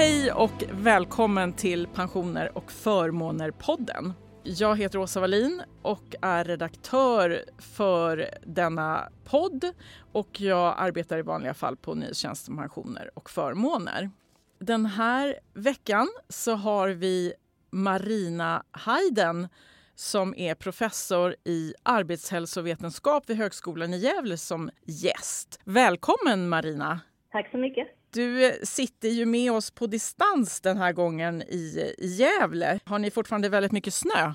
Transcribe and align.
Hej 0.00 0.32
och 0.32 0.64
välkommen 0.70 1.52
till 1.52 1.86
Pensioner 1.86 2.58
och 2.58 2.72
förmåner-podden. 2.72 4.12
Jag 4.42 4.78
heter 4.78 4.98
Åsa 4.98 5.20
Wallin 5.20 5.62
och 5.82 6.14
är 6.22 6.44
redaktör 6.44 7.44
för 7.58 8.28
denna 8.42 9.08
podd 9.24 9.64
och 10.12 10.40
jag 10.40 10.74
arbetar 10.78 11.18
i 11.18 11.22
vanliga 11.22 11.54
fall 11.54 11.76
på 11.76 11.94
Nyhetstjänsten 11.94 12.56
pensioner 12.56 13.10
och 13.14 13.30
förmåner. 13.30 14.10
Den 14.58 14.86
här 14.86 15.38
veckan 15.54 16.08
så 16.28 16.54
har 16.54 16.88
vi 16.88 17.32
Marina 17.70 18.62
Hayden 18.70 19.48
som 19.94 20.34
är 20.36 20.54
professor 20.54 21.36
i 21.44 21.74
arbetshälsovetenskap 21.82 23.30
vid 23.30 23.36
Högskolan 23.36 23.94
i 23.94 23.96
Gävle 23.96 24.36
som 24.36 24.70
gäst. 24.84 25.60
Välkommen 25.64 26.48
Marina! 26.48 27.00
Tack 27.32 27.50
så 27.50 27.58
mycket! 27.58 27.99
Du 28.12 28.58
sitter 28.62 29.08
ju 29.08 29.26
med 29.26 29.52
oss 29.52 29.70
på 29.70 29.86
distans 29.86 30.60
den 30.60 30.76
här 30.76 30.92
gången 30.92 31.42
i, 31.42 31.94
i 31.98 32.06
Gävle. 32.06 32.80
Har 32.84 32.98
ni 32.98 33.10
fortfarande 33.10 33.48
väldigt 33.48 33.72
mycket 33.72 33.94
snö? 33.94 34.34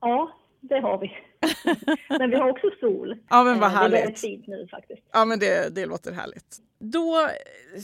Ja, 0.00 0.32
det 0.60 0.80
har 0.80 0.98
vi. 0.98 1.12
men 2.18 2.30
vi 2.30 2.36
har 2.36 2.50
också 2.50 2.70
sol. 2.80 3.16
Ja, 3.30 3.44
men 3.44 3.60
vad 3.60 3.70
härligt. 3.70 3.92
Det 3.92 3.98
är 3.98 4.02
väldigt 4.02 4.20
fint 4.20 4.46
nu 4.46 4.68
faktiskt. 4.70 5.02
Ja, 5.12 5.24
men 5.24 5.38
det, 5.38 5.74
det 5.74 5.86
låter 5.86 6.12
härligt. 6.12 6.58
Då 6.78 7.28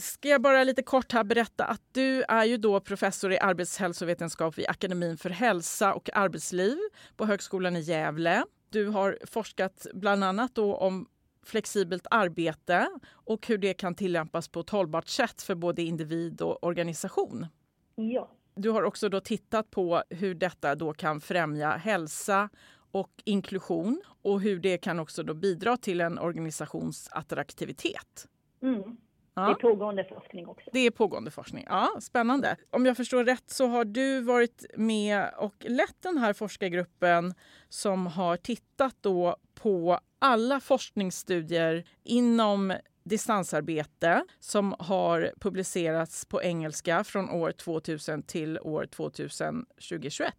ska 0.01 0.27
jag 0.27 0.41
bara 0.41 0.63
lite 0.63 0.83
kort 0.83 1.11
här 1.11 1.23
berätta 1.23 1.65
att 1.65 1.81
du 1.91 2.23
är 2.23 2.45
ju 2.45 2.57
då 2.57 2.79
professor 2.79 3.31
i 3.31 3.39
arbetshälsovetenskap 3.39 4.57
vid 4.57 4.69
Akademin 4.69 5.17
för 5.17 5.29
hälsa 5.29 5.93
och 5.93 6.09
arbetsliv 6.13 6.77
på 7.17 7.25
Högskolan 7.25 7.75
i 7.75 7.79
Gävle. 7.79 8.43
Du 8.69 8.87
har 8.87 9.17
forskat 9.25 9.87
bland 9.93 10.23
annat 10.23 10.55
då 10.55 10.75
om 10.75 11.07
flexibelt 11.45 12.07
arbete 12.11 12.89
och 13.11 13.47
hur 13.47 13.57
det 13.57 13.73
kan 13.73 13.95
tillämpas 13.95 14.47
på 14.47 14.59
ett 14.59 14.69
hållbart 14.69 15.07
sätt 15.07 15.41
för 15.41 15.55
både 15.55 15.81
individ 15.81 16.41
och 16.41 16.63
organisation. 16.63 17.47
Ja. 17.95 18.29
Du 18.55 18.69
har 18.69 18.83
också 18.83 19.09
då 19.09 19.19
tittat 19.19 19.71
på 19.71 20.03
hur 20.09 20.35
detta 20.35 20.75
då 20.75 20.93
kan 20.93 21.21
främja 21.21 21.69
hälsa 21.71 22.49
och 22.91 23.11
inklusion 23.23 24.01
och 24.21 24.41
hur 24.41 24.59
det 24.59 24.77
kan 24.77 24.99
också 24.99 25.23
då 25.23 25.33
bidra 25.33 25.77
till 25.77 26.01
en 26.01 26.19
organisations 26.19 27.09
attraktivitet. 27.11 28.27
Mm. 28.61 28.97
Ja. 29.33 29.45
Det 29.45 29.51
är 29.51 29.55
pågående 29.55 30.03
forskning 30.03 30.47
också. 30.47 30.69
Det 30.73 30.79
är 30.79 30.91
pågående 30.91 31.31
forskning. 31.31 31.65
Ja, 31.69 31.89
Spännande. 32.01 32.55
Om 32.69 32.85
jag 32.85 32.97
förstår 32.97 33.23
rätt 33.23 33.49
så 33.49 33.67
har 33.67 33.85
du 33.85 34.21
varit 34.21 34.65
med 34.75 35.29
och 35.37 35.55
lett 35.59 36.01
den 36.01 36.17
här 36.17 36.33
forskargruppen 36.33 37.33
som 37.69 38.07
har 38.07 38.37
tittat 38.37 38.95
då 39.01 39.37
på 39.53 39.99
alla 40.19 40.59
forskningsstudier 40.59 41.83
inom 42.03 42.73
distansarbete 43.03 44.23
som 44.39 44.75
har 44.79 45.31
publicerats 45.39 46.25
på 46.25 46.43
engelska 46.43 47.03
från 47.03 47.29
år 47.29 47.51
2000 47.51 48.23
till 48.23 48.59
år 48.59 48.85
2021. 48.85 50.33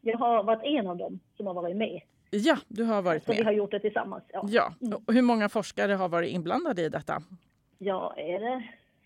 Jag 0.00 0.18
har 0.18 0.44
varit 0.44 0.62
en 0.64 0.86
av 0.86 0.96
dem 0.96 1.20
som 1.36 1.46
har 1.46 1.54
varit 1.54 1.76
med. 1.76 2.00
Ja, 2.30 2.56
du 2.68 2.84
har 2.84 3.02
varit 3.02 3.24
Så 3.24 3.30
med. 3.30 3.38
vi 3.38 3.44
har 3.44 3.52
gjort 3.52 3.70
det 3.70 3.80
tillsammans. 3.80 4.24
Ja. 4.28 4.44
ja. 4.48 4.74
Mm. 4.80 4.98
Och 5.06 5.14
hur 5.14 5.22
många 5.22 5.48
forskare 5.48 5.92
har 5.92 6.08
varit 6.08 6.30
inblandade 6.30 6.82
i 6.82 6.88
detta? 6.88 7.22
Ja, 7.78 8.14
är 8.16 8.40
det 8.40 8.64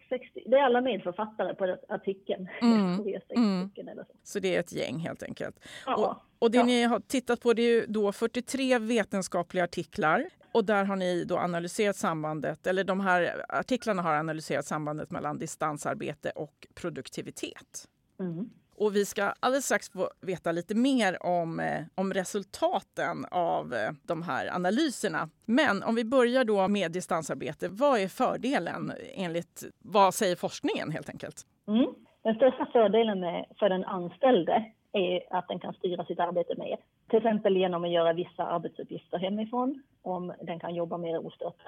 60? 0.09 0.43
Det 0.47 0.57
är 0.57 0.63
alla 0.63 0.81
medförfattare 0.81 1.55
på 1.55 1.79
artikeln. 1.89 2.49
Mm. 2.63 3.05
Mm. 3.37 3.71
Så. 3.97 4.05
så. 4.23 4.39
det 4.39 4.57
är 4.57 4.61
ett 4.61 4.73
gäng 4.73 4.99
helt 4.99 5.23
enkelt. 5.23 5.61
Ja. 5.87 5.97
Och, 5.97 6.45
och 6.45 6.51
det 6.51 6.59
ja. 6.59 6.65
ni 6.65 6.83
har 6.83 7.01
tittat 7.01 7.41
på 7.41 7.53
det 7.53 7.63
är 7.63 7.87
då 7.87 8.13
43 8.13 8.79
vetenskapliga 8.79 9.65
artiklar 9.65 10.25
och 10.53 10.65
där 10.65 10.85
har 10.85 10.97
ni 10.97 11.25
då 11.25 11.39
analyserat 11.39 11.97
sambandet, 11.97 12.67
eller 12.67 12.85
de 12.85 13.01
här 13.01 13.45
artiklarna 13.49 14.03
har 14.03 14.15
analyserat 14.15 14.67
sambandet 14.67 15.11
mellan 15.11 15.39
distansarbete 15.39 16.31
och 16.31 16.67
produktivitet. 16.75 17.89
Mm. 18.21 18.51
Och 18.79 18.97
vi 18.97 19.05
ska 19.05 19.33
alldeles 19.41 19.65
strax 19.65 19.91
få 19.91 20.09
veta 20.21 20.53
lite 20.53 20.75
mer 20.75 21.27
om, 21.27 21.61
eh, 21.61 21.83
om 21.95 22.13
resultaten 22.13 23.25
av 23.31 23.75
eh, 23.75 23.91
de 24.07 24.23
här 24.23 24.55
analyserna. 24.55 25.29
Men 25.47 25.83
om 25.83 25.95
vi 25.95 26.05
börjar 26.05 26.45
då 26.45 26.69
med 26.69 26.93
distansarbete, 26.93 27.69
vad 27.69 28.01
är 28.01 28.09
fördelen 28.09 28.93
enligt 29.15 29.65
vad 29.79 30.15
säger 30.15 30.37
forskningen 30.37 30.91
helt 30.91 31.09
enkelt? 31.09 31.37
Mm. 31.69 31.87
Den 32.23 32.35
största 32.35 32.67
fördelen 32.73 33.21
med, 33.21 33.45
för 33.59 33.69
den 33.69 33.85
anställde 33.85 34.65
är 34.93 35.21
att 35.31 35.49
den 35.49 35.59
kan 35.59 35.75
styra 35.75 36.05
sitt 36.05 36.21
arbete 36.21 36.55
mer. 36.59 36.77
Till 37.09 37.17
exempel 37.17 37.57
genom 37.57 37.85
att 37.85 37.91
göra 37.91 38.13
vissa 38.13 38.45
arbetsuppgifter 38.45 39.19
hemifrån, 39.19 39.83
om 40.03 40.33
den 40.43 40.61
kan 40.61 40.75
jobba 40.75 40.99
mer 40.99 41.27
ostört 41.27 41.63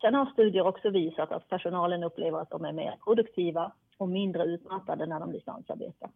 Sen 0.00 0.14
har 0.14 0.26
studier 0.26 0.66
också 0.66 0.90
visat 0.90 1.32
att 1.32 1.48
personalen 1.48 2.04
upplever 2.04 2.38
att 2.38 2.50
de 2.50 2.64
är 2.64 2.72
mer 2.72 2.96
produktiva 3.04 3.72
och 3.98 4.08
mindre 4.08 4.44
utmattade 4.44 5.06
när 5.06 5.20
de 5.20 5.32
distansarbetar. 5.32 6.10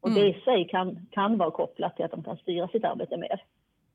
Och 0.00 0.08
mm. 0.08 0.22
det 0.22 0.28
i 0.28 0.40
sig 0.40 0.68
kan, 0.68 1.06
kan 1.10 1.38
vara 1.38 1.50
kopplat 1.50 1.96
till 1.96 2.04
att 2.04 2.10
de 2.10 2.22
kan 2.22 2.36
styra 2.36 2.68
sitt 2.68 2.84
arbete 2.84 3.16
mer. 3.16 3.42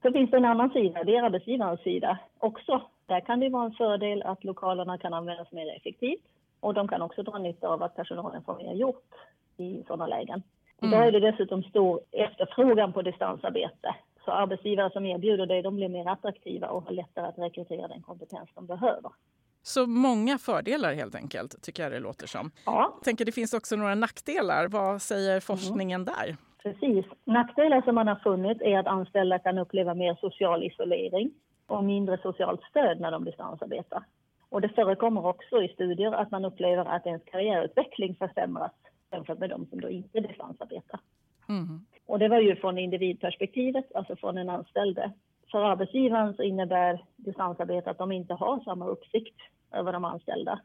Så 0.01 0.11
finns 0.11 0.31
det 0.31 0.37
en 0.37 0.45
annan 0.45 0.69
sida, 0.69 1.03
det 1.03 1.15
är 1.15 1.23
arbetsgivarens 1.23 1.81
sida 1.81 2.17
också. 2.37 2.81
Där 3.05 3.19
kan 3.19 3.39
det 3.39 3.49
vara 3.49 3.65
en 3.65 3.71
fördel 3.71 4.23
att 4.23 4.43
lokalerna 4.43 4.97
kan 4.97 5.13
användas 5.13 5.51
mer 5.51 5.75
effektivt 5.75 6.23
och 6.59 6.73
de 6.73 6.87
kan 6.87 7.01
också 7.01 7.23
dra 7.23 7.37
nytta 7.37 7.67
av 7.67 7.83
att 7.83 7.95
personalen 7.95 8.43
får 8.43 8.55
mer 8.55 8.73
gjort 8.73 9.13
i 9.57 9.83
sådana 9.87 10.07
lägen. 10.07 10.43
Mm. 10.81 10.93
Idag 10.93 11.07
är 11.07 11.11
det 11.11 11.31
dessutom 11.31 11.63
stor 11.63 11.99
efterfrågan 12.11 12.93
på 12.93 13.01
distansarbete. 13.01 13.95
Så 14.25 14.31
arbetsgivare 14.31 14.89
som 14.89 15.05
erbjuder 15.05 15.45
det, 15.45 15.61
de 15.61 15.75
blir 15.75 15.89
mer 15.89 16.09
attraktiva 16.09 16.67
och 16.67 16.83
har 16.83 16.91
lättare 16.91 17.27
att 17.27 17.37
rekrytera 17.37 17.87
den 17.87 18.01
kompetens 18.01 18.49
de 18.55 18.65
behöver. 18.65 19.11
Så 19.67 19.87
många 19.87 20.37
fördelar 20.37 20.93
helt 20.93 21.15
enkelt, 21.15 21.61
tycker 21.63 21.83
jag 21.83 21.91
det 21.91 21.99
låter 21.99 22.27
som. 22.27 22.51
Ja. 22.65 22.99
Tänker 23.03 23.25
det 23.25 23.31
finns 23.31 23.53
också 23.53 23.75
några 23.75 23.95
nackdelar. 23.95 24.67
Vad 24.67 25.01
säger 25.01 25.39
forskningen 25.39 26.01
mm. 26.01 26.13
där? 26.13 26.37
Precis. 26.63 27.05
Nackdelar 27.23 27.81
som 27.81 27.95
man 27.95 28.07
har 28.07 28.15
funnit 28.15 28.61
är 28.61 28.77
att 28.79 28.87
anställda 28.87 29.39
kan 29.39 29.57
uppleva 29.57 29.93
mer 29.93 30.17
social 30.21 30.63
isolering 30.63 31.31
och 31.67 31.83
mindre 31.83 32.17
socialt 32.17 32.61
stöd 32.69 32.99
när 32.99 33.11
de 33.11 33.25
distansarbetar. 33.25 34.03
Och 34.49 34.61
det 34.61 34.69
förekommer 34.69 35.25
också 35.25 35.63
i 35.63 35.67
studier 35.67 36.11
att 36.11 36.31
man 36.31 36.45
upplever 36.45 36.85
att 36.85 37.05
ens 37.05 37.23
karriärutveckling 37.25 38.15
försämras 38.15 38.71
jämfört 39.11 39.39
med 39.39 39.49
de 39.49 39.65
som 39.65 39.81
då 39.81 39.89
inte 39.89 40.19
distansarbetar. 40.19 40.99
Mm. 41.49 41.85
Och 42.05 42.19
det 42.19 42.27
var 42.27 42.39
ju 42.39 42.55
från 42.55 42.77
individperspektivet, 42.77 43.95
alltså 43.95 44.15
från 44.15 44.35
den 44.35 44.49
anställde. 44.49 45.11
För 45.51 45.63
arbetsgivaren 45.63 46.33
så 46.33 46.43
innebär 46.43 47.05
distansarbete 47.15 47.89
att 47.89 47.97
de 47.97 48.11
inte 48.11 48.33
har 48.33 48.59
samma 48.59 48.87
uppsikt 48.87 49.35
över 49.71 49.93
de 49.93 50.05
anställda. 50.05 50.59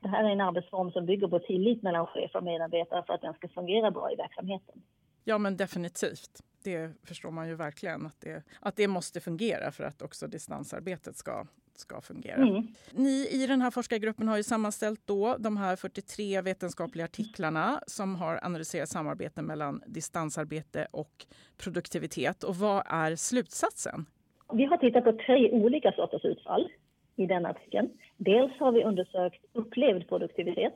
Det 0.00 0.08
här 0.08 0.24
är 0.24 0.28
en 0.28 0.40
arbetsform 0.40 0.90
som 0.90 1.06
bygger 1.06 1.28
på 1.28 1.38
tillit 1.38 1.82
mellan 1.82 2.06
chef 2.06 2.34
och 2.34 2.44
medarbetare 2.44 3.04
för 3.06 3.14
att 3.14 3.22
den 3.22 3.34
ska 3.34 3.48
fungera 3.48 3.90
bra 3.90 4.12
i 4.12 4.16
verksamheten. 4.16 4.82
Ja, 5.24 5.38
men 5.38 5.56
definitivt. 5.56 6.42
Det 6.62 6.92
förstår 7.04 7.30
man 7.30 7.48
ju 7.48 7.54
verkligen 7.54 8.06
att 8.06 8.20
det, 8.20 8.42
att 8.60 8.76
det 8.76 8.88
måste 8.88 9.20
fungera 9.20 9.72
för 9.72 9.84
att 9.84 10.02
också 10.02 10.26
distansarbetet 10.26 11.16
ska, 11.16 11.46
ska 11.74 12.00
fungera. 12.00 12.36
Mm. 12.36 12.66
Ni 12.90 13.28
i 13.30 13.46
den 13.46 13.62
här 13.62 13.70
forskargruppen 13.70 14.28
har 14.28 14.36
ju 14.36 14.42
sammanställt 14.42 15.00
då 15.04 15.36
de 15.38 15.56
här 15.56 15.76
43 15.76 16.40
vetenskapliga 16.40 17.04
artiklarna 17.04 17.80
som 17.86 18.16
har 18.16 18.40
analyserat 18.42 18.88
samarbeten 18.88 19.44
mellan 19.44 19.82
distansarbete 19.86 20.86
och 20.90 21.26
produktivitet. 21.56 22.44
Och 22.44 22.56
vad 22.56 22.82
är 22.86 23.16
slutsatsen? 23.16 24.06
Vi 24.52 24.64
har 24.64 24.76
tittat 24.76 25.04
på 25.04 25.12
tre 25.12 25.50
olika 25.50 25.92
sorters 25.92 26.24
utfall 26.24 26.68
i 27.16 27.26
den 27.26 27.46
artikeln. 27.46 27.90
Dels 28.16 28.52
har 28.58 28.72
vi 28.72 28.84
undersökt 28.84 29.44
upplevd 29.52 30.08
produktivitet 30.08 30.74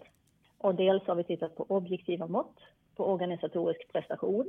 och 0.59 0.75
dels 0.75 1.06
har 1.06 1.15
vi 1.15 1.25
tittat 1.25 1.56
på 1.56 1.66
objektiva 1.69 2.27
mått 2.27 2.56
på 2.97 3.06
organisatorisk 3.06 3.93
prestation 3.93 4.49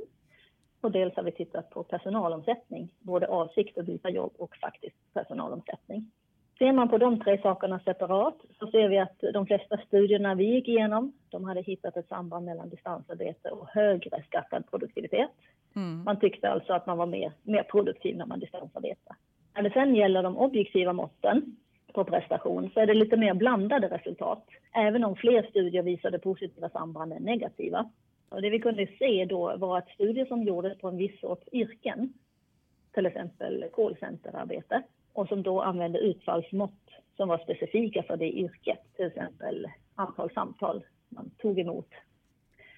och 0.80 0.90
dels 0.92 1.16
har 1.16 1.22
vi 1.22 1.32
tittat 1.32 1.70
på 1.70 1.82
personalomsättning, 1.82 2.88
både 3.00 3.26
avsikt 3.26 3.78
att 3.78 3.86
byta 3.86 4.10
jobb 4.10 4.32
och 4.38 4.56
faktisk 4.56 4.96
personalomsättning. 5.14 6.10
Ser 6.58 6.72
man 6.72 6.88
på 6.88 6.98
de 6.98 7.20
tre 7.20 7.38
sakerna 7.42 7.80
separat 7.80 8.36
så 8.58 8.66
ser 8.66 8.88
vi 8.88 8.98
att 8.98 9.20
de 9.32 9.46
flesta 9.46 9.78
studierna 9.86 10.34
vi 10.34 10.44
gick 10.44 10.68
igenom, 10.68 11.12
de 11.28 11.44
hade 11.44 11.60
hittat 11.60 11.96
ett 11.96 12.08
samband 12.08 12.44
mellan 12.46 12.68
distansarbete 12.68 13.50
och 13.50 13.68
högre 13.68 14.22
skattad 14.22 14.70
produktivitet. 14.70 15.30
Mm. 15.76 16.04
Man 16.04 16.20
tyckte 16.20 16.50
alltså 16.50 16.72
att 16.72 16.86
man 16.86 16.98
var 16.98 17.06
mer, 17.06 17.32
mer 17.42 17.62
produktiv 17.62 18.16
när 18.16 18.26
man 18.26 18.40
distansarbetade. 18.40 19.16
När 19.54 19.62
det 19.62 19.70
sen 19.70 19.94
gäller 19.94 20.22
de 20.22 20.36
objektiva 20.36 20.92
måtten 20.92 21.56
på 21.94 22.04
prestation 22.04 22.70
så 22.74 22.80
är 22.80 22.86
det 22.86 22.94
lite 22.94 23.16
mer 23.16 23.34
blandade 23.34 23.88
resultat, 23.88 24.46
även 24.72 25.04
om 25.04 25.16
fler 25.16 25.46
studier 25.50 25.82
visade 25.82 26.18
positiva 26.18 26.68
samband 26.68 27.12
än 27.12 27.22
negativa. 27.22 27.90
Och 28.28 28.42
det 28.42 28.50
vi 28.50 28.58
kunde 28.58 28.86
se 28.98 29.24
då 29.24 29.56
var 29.56 29.78
att 29.78 29.88
studier 29.88 30.26
som 30.26 30.42
gjordes 30.42 30.78
på 30.78 30.88
en 30.88 30.96
viss 30.96 31.20
sorts 31.20 31.48
yrken, 31.52 32.12
till 32.94 33.06
exempel 33.06 33.64
callcenterarbete, 33.72 34.82
och 35.12 35.28
som 35.28 35.42
då 35.42 35.60
använde 35.60 35.98
utfallsmått 35.98 36.90
som 37.16 37.28
var 37.28 37.38
specifika 37.38 38.02
för 38.02 38.16
det 38.16 38.32
yrket, 38.32 38.80
till 38.96 39.06
exempel 39.06 39.66
antal 39.94 40.30
samtal 40.30 40.84
man 41.08 41.30
tog 41.38 41.58
emot. 41.58 41.88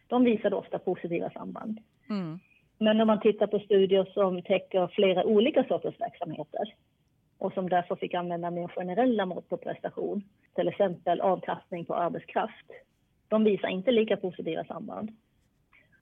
De 0.06 0.24
visade 0.24 0.56
ofta 0.56 0.78
positiva 0.78 1.30
samband. 1.30 1.78
Mm. 2.10 2.38
Men 2.78 3.00
om 3.00 3.06
man 3.06 3.20
tittar 3.20 3.46
på 3.46 3.58
studier 3.58 4.04
som 4.04 4.42
täcker 4.42 4.86
flera 4.86 5.24
olika 5.24 5.64
sorters 5.64 6.00
verksamheter 6.00 6.74
och 7.38 7.52
som 7.52 7.68
därför 7.68 7.96
fick 7.96 8.14
använda 8.14 8.50
mer 8.50 8.68
generella 8.68 9.26
mått 9.26 9.48
på 9.48 9.56
prestation, 9.56 10.22
till 10.54 10.68
exempel 10.68 11.20
avkastning 11.20 11.84
på 11.84 11.94
arbetskraft, 11.94 12.66
de 13.28 13.44
visar 13.44 13.68
inte 13.68 13.90
lika 13.90 14.16
positiva 14.16 14.64
samband. 14.64 15.10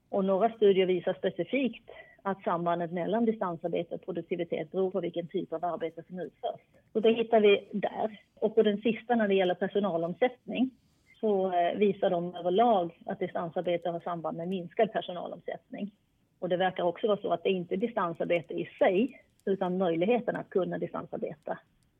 Och 0.09 0.25
några 0.25 0.49
studier 0.49 0.85
visar 0.85 1.13
specifikt 1.13 1.89
att 2.21 2.43
sambandet 2.43 2.91
mellan 2.91 3.25
distansarbete 3.25 3.95
och 3.95 4.05
produktivitet 4.05 4.71
beror 4.71 4.91
på 4.91 4.99
vilken 4.99 5.27
typ 5.27 5.53
av 5.53 5.65
arbete 5.65 6.03
som 6.03 6.19
utförs. 6.19 6.61
Och 6.93 7.01
det 7.01 7.11
hittar 7.11 7.39
vi 7.39 7.69
där. 7.71 8.19
Och 8.39 8.55
på 8.55 8.63
den 8.63 8.81
sista 8.81 9.15
när 9.15 9.27
det 9.27 9.33
gäller 9.33 9.55
personalomsättning 9.55 10.71
så 11.19 11.53
eh, 11.53 11.77
visar 11.77 12.09
de 12.09 12.35
överlag 12.35 12.99
att 13.05 13.19
distansarbete 13.19 13.89
har 13.89 13.99
samband 13.99 14.37
med 14.37 14.47
minskad 14.47 14.91
personalomsättning. 14.91 15.91
Och 16.39 16.49
det 16.49 16.57
verkar 16.57 16.83
också 16.83 17.07
vara 17.07 17.17
så 17.17 17.33
att 17.33 17.43
det 17.43 17.49
inte 17.49 17.75
är 17.75 17.77
distansarbete 17.77 18.53
i 18.53 18.69
sig 18.79 19.21
utan 19.45 19.77
möjligheten 19.77 20.35
att 20.35 20.49
kunna 20.49 20.77
distansarbeta 20.77 21.57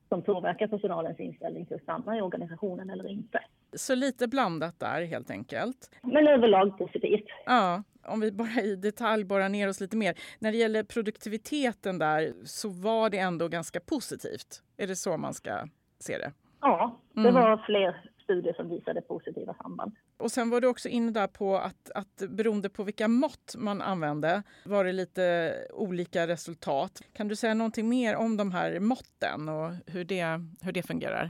som 0.09 0.21
påverkar 0.21 0.67
personalens 0.67 1.19
inställning 1.19 1.65
till 1.65 1.75
att 1.75 1.81
stanna 1.81 2.17
i 2.17 2.21
organisationen 2.21 2.89
eller 2.89 3.07
inte. 3.07 3.39
Så 3.73 3.95
lite 3.95 4.27
blandat 4.27 4.79
där 4.79 5.05
helt 5.05 5.29
enkelt. 5.29 5.91
Men 6.01 6.27
överlag 6.27 6.77
positivt. 6.77 7.25
Ja, 7.45 7.83
om 8.07 8.19
vi 8.19 8.31
bara 8.31 8.61
i 8.61 8.75
detalj 8.75 9.23
borrar 9.23 9.49
ner 9.49 9.69
oss 9.69 9.81
lite 9.81 9.97
mer. 9.97 10.15
När 10.39 10.51
det 10.51 10.57
gäller 10.57 10.83
produktiviteten 10.83 11.99
där 11.99 12.33
så 12.43 12.69
var 12.69 13.09
det 13.09 13.17
ändå 13.17 13.47
ganska 13.47 13.79
positivt. 13.79 14.63
Är 14.77 14.87
det 14.87 14.95
så 14.95 15.17
man 15.17 15.33
ska 15.33 15.67
se 15.99 16.17
det? 16.17 16.31
Ja, 16.61 16.99
det 17.13 17.19
mm. 17.19 17.33
var 17.33 17.57
fler 17.65 18.11
studier 18.23 18.53
som 18.53 18.69
visade 18.69 19.01
positiva 19.01 19.53
samband. 19.53 19.95
Och 20.17 20.31
sen 20.31 20.49
var 20.49 20.61
du 20.61 20.67
också 20.67 20.89
inne 20.89 21.11
där 21.11 21.27
på 21.27 21.57
att, 21.57 21.91
att 21.95 22.29
beroende 22.29 22.69
på 22.69 22.83
vilka 22.83 23.07
mått 23.07 23.55
man 23.57 23.81
använde 23.81 24.43
var 24.65 24.83
det 24.83 24.91
lite 24.91 25.53
olika 25.73 26.27
resultat. 26.27 27.01
Kan 27.13 27.27
du 27.27 27.35
säga 27.35 27.53
någonting 27.53 27.89
mer 27.89 28.15
om 28.15 28.37
de 28.37 28.51
här 28.51 28.79
måtten 28.79 29.49
och 29.49 29.71
hur 29.87 30.03
det, 30.03 30.25
hur 30.61 30.71
det 30.71 30.87
fungerar? 30.87 31.29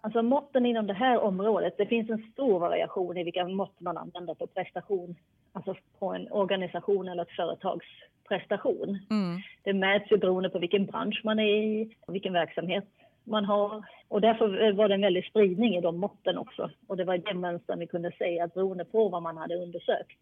Alltså 0.00 0.22
måtten 0.22 0.66
inom 0.66 0.86
det 0.86 0.94
här 0.94 1.18
området, 1.18 1.74
det 1.78 1.86
finns 1.86 2.10
en 2.10 2.30
stor 2.32 2.58
variation 2.58 3.16
i 3.16 3.24
vilka 3.24 3.48
mått 3.48 3.80
man 3.80 3.96
använder 3.96 4.34
på 4.34 4.46
prestation, 4.46 5.16
alltså 5.52 5.74
på 5.98 6.12
en 6.12 6.32
organisation 6.32 7.08
eller 7.08 7.22
ett 7.22 7.36
företags 7.36 7.86
prestation. 8.28 8.98
Mm. 9.10 9.40
Det 9.62 9.72
mäts 9.72 10.12
ju 10.12 10.16
beroende 10.16 10.50
på 10.50 10.58
vilken 10.58 10.86
bransch 10.86 11.20
man 11.24 11.38
är 11.38 11.56
i 11.56 11.94
och 12.06 12.14
vilken 12.14 12.32
verksamhet 12.32 12.84
man 13.24 13.44
har. 13.44 13.84
Och 14.08 14.20
därför 14.20 14.72
var 14.72 14.88
det 14.88 14.94
en 14.94 15.00
väldig 15.00 15.24
spridning 15.24 15.76
i 15.76 15.80
de 15.80 15.98
måtten 15.98 16.38
också. 16.38 16.70
Och 16.86 16.96
det 16.96 17.04
var 17.04 17.18
den 17.18 17.40
mönstren 17.40 17.78
vi 17.78 17.86
kunde 17.86 18.12
se 18.18 18.40
att 18.40 18.54
beroende 18.54 18.84
på 18.84 19.08
vad 19.08 19.22
man 19.22 19.36
hade 19.36 19.54
undersökt 19.54 20.18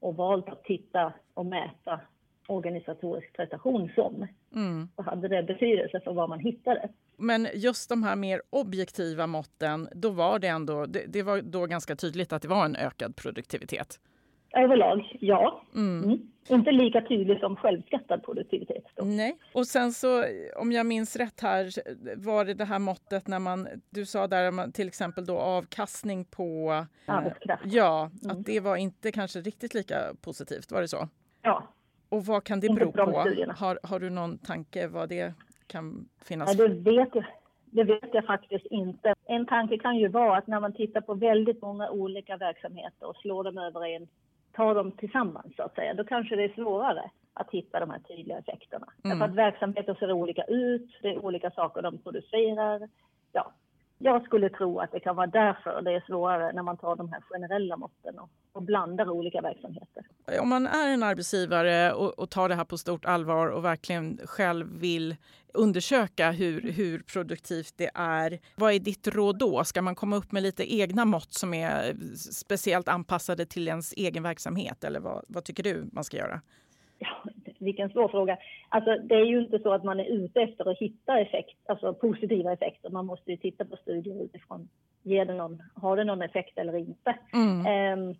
och 0.00 0.16
valt 0.16 0.48
att 0.48 0.64
titta 0.64 1.12
och 1.34 1.46
mäta 1.46 2.00
organisatorisk 2.48 3.32
prestation 3.32 3.90
som, 3.94 4.26
mm. 4.54 4.88
så 4.96 5.02
hade 5.02 5.28
det 5.28 5.42
betydelse 5.42 6.00
för 6.00 6.12
vad 6.12 6.28
man 6.28 6.40
hittade. 6.40 6.88
Men 7.16 7.48
just 7.54 7.88
de 7.88 8.02
här 8.02 8.16
mer 8.16 8.42
objektiva 8.50 9.26
måtten, 9.26 9.88
då 9.92 10.10
var 10.10 10.38
det 10.38 10.48
ändå, 10.48 10.86
det, 10.86 11.04
det 11.08 11.22
var 11.22 11.40
då 11.42 11.66
ganska 11.66 11.96
tydligt 11.96 12.32
att 12.32 12.42
det 12.42 12.48
var 12.48 12.64
en 12.64 12.76
ökad 12.76 13.16
produktivitet? 13.16 14.00
Överlag, 14.54 15.16
ja. 15.20 15.62
Mm. 15.74 16.04
Mm. 16.04 16.20
Inte 16.48 16.72
lika 16.72 17.00
tydlig 17.00 17.40
som 17.40 17.56
självskattad 17.56 18.24
produktivitet. 18.24 18.84
Då. 18.94 19.04
Nej. 19.04 19.38
Och 19.52 19.66
sen 19.66 19.92
så, 19.92 20.24
om 20.56 20.72
jag 20.72 20.86
minns 20.86 21.16
rätt 21.16 21.40
här, 21.40 21.70
var 22.16 22.44
det 22.44 22.54
det 22.54 22.64
här 22.64 22.78
måttet 22.78 23.28
när 23.28 23.38
man, 23.38 23.68
du 23.90 24.06
sa 24.06 24.26
där 24.26 24.72
till 24.72 24.88
exempel 24.88 25.26
då 25.26 25.38
avkastning 25.38 26.24
på 26.24 26.72
arbetskraft. 27.06 27.62
ja, 27.66 28.10
mm. 28.22 28.36
att 28.36 28.46
det 28.46 28.60
var 28.60 28.76
inte 28.76 29.12
kanske 29.12 29.40
riktigt 29.40 29.74
lika 29.74 29.96
positivt, 30.20 30.72
var 30.72 30.80
det 30.80 30.88
så? 30.88 31.08
Ja. 31.42 31.62
Och 32.08 32.26
vad 32.26 32.44
kan 32.44 32.60
det 32.60 32.68
bero 32.68 32.92
på? 32.92 33.00
Har, 33.56 33.78
har 33.82 34.00
du 34.00 34.10
någon 34.10 34.38
tanke 34.38 34.86
vad 34.86 35.08
det 35.08 35.34
kan 35.66 36.08
finnas? 36.24 36.58
Ja, 36.58 36.68
det 36.68 36.74
vet 36.74 37.08
jag. 37.14 37.24
Det 37.64 37.84
vet 37.84 38.08
jag 38.12 38.24
faktiskt 38.24 38.66
inte. 38.66 39.14
En 39.24 39.46
tanke 39.46 39.78
kan 39.78 39.96
ju 39.96 40.08
vara 40.08 40.36
att 40.38 40.46
när 40.46 40.60
man 40.60 40.72
tittar 40.72 41.00
på 41.00 41.14
väldigt 41.14 41.62
många 41.62 41.90
olika 41.90 42.36
verksamheter 42.36 43.06
och 43.06 43.16
slår 43.16 43.44
dem 43.44 43.58
över 43.58 43.86
en 43.86 44.08
ta 44.56 44.74
dem 44.74 44.92
tillsammans 44.92 45.56
så 45.56 45.62
att 45.62 45.74
säga, 45.74 45.94
då 45.94 46.04
kanske 46.04 46.36
det 46.36 46.44
är 46.44 46.54
svårare 46.54 47.10
att 47.34 47.50
hitta 47.50 47.80
de 47.80 47.90
här 47.90 47.98
tydliga 47.98 48.38
effekterna. 48.38 48.86
Mm. 49.04 49.18
Därför 49.18 49.32
att 49.32 49.38
verksamheter 49.38 49.94
ser 49.94 50.12
olika 50.12 50.42
ut, 50.44 50.98
det 51.02 51.08
är 51.08 51.24
olika 51.24 51.50
saker 51.50 51.82
de 51.82 51.98
producerar. 51.98 52.88
Ja, 53.32 53.52
jag 53.98 54.24
skulle 54.24 54.48
tro 54.48 54.78
att 54.78 54.92
det 54.92 55.00
kan 55.00 55.16
vara 55.16 55.26
därför 55.26 55.82
det 55.82 55.92
är 55.92 56.04
svårare 56.06 56.52
när 56.52 56.62
man 56.62 56.76
tar 56.76 56.96
de 56.96 57.12
här 57.12 57.20
generella 57.20 57.76
måtten 57.76 58.18
och, 58.18 58.30
och 58.56 58.62
blandar 58.62 59.10
olika 59.10 59.40
verksamheter. 59.40 60.04
Om 60.40 60.48
man 60.48 60.66
är 60.66 60.94
en 60.94 61.02
arbetsgivare 61.02 61.92
och, 61.92 62.18
och, 62.18 62.30
tar 62.30 62.48
det 62.48 62.54
här 62.54 62.64
på 62.64 62.78
stort 62.78 63.04
allvar 63.04 63.48
och 63.48 63.64
verkligen 63.64 64.20
själv 64.24 64.80
vill 64.80 65.16
undersöka 65.54 66.30
hur, 66.30 66.72
hur 66.72 66.98
produktivt 66.98 67.74
det 67.76 67.90
är. 67.94 68.38
Vad 68.56 68.72
är 68.72 68.78
ditt 68.78 69.08
råd 69.08 69.38
då? 69.38 69.64
Ska 69.64 69.82
man 69.82 69.94
komma 69.94 70.16
upp 70.16 70.32
med 70.32 70.42
lite 70.42 70.74
egna 70.74 71.04
mått 71.04 71.32
som 71.32 71.54
är 71.54 71.94
speciellt 72.32 72.88
anpassade 72.88 73.46
till 73.46 73.68
ens 73.68 73.92
egen 73.96 74.22
verksamhet? 74.22 74.84
Eller 74.84 75.00
vad, 75.00 75.24
vad 75.28 75.44
tycker 75.44 75.62
du 75.62 75.88
man 75.92 76.04
ska 76.04 76.16
göra? 76.16 76.40
Ja, 76.98 77.24
vilken 77.58 77.90
svår 77.90 78.08
fråga. 78.08 78.38
Alltså, 78.68 78.98
det 78.98 79.14
är 79.14 79.24
ju 79.24 79.40
inte 79.40 79.58
så 79.58 79.72
att 79.72 79.84
man 79.84 80.00
är 80.00 80.04
ute 80.04 80.40
efter 80.40 80.70
att 80.70 80.78
hitta 80.78 81.20
effekt, 81.20 81.58
alltså 81.66 81.94
positiva 81.94 82.52
effekter. 82.52 82.90
Man 82.90 83.06
måste 83.06 83.30
ju 83.30 83.36
titta 83.36 83.64
på 83.64 83.76
studier 83.76 84.24
utifrån, 84.24 84.68
ger 85.02 85.24
det 85.24 85.34
någon, 85.34 85.62
har 85.74 85.96
det 85.96 86.04
någon 86.04 86.22
effekt 86.22 86.58
eller 86.58 86.76
inte? 86.76 87.18
Mm. 87.32 87.98
Um, 87.98 88.16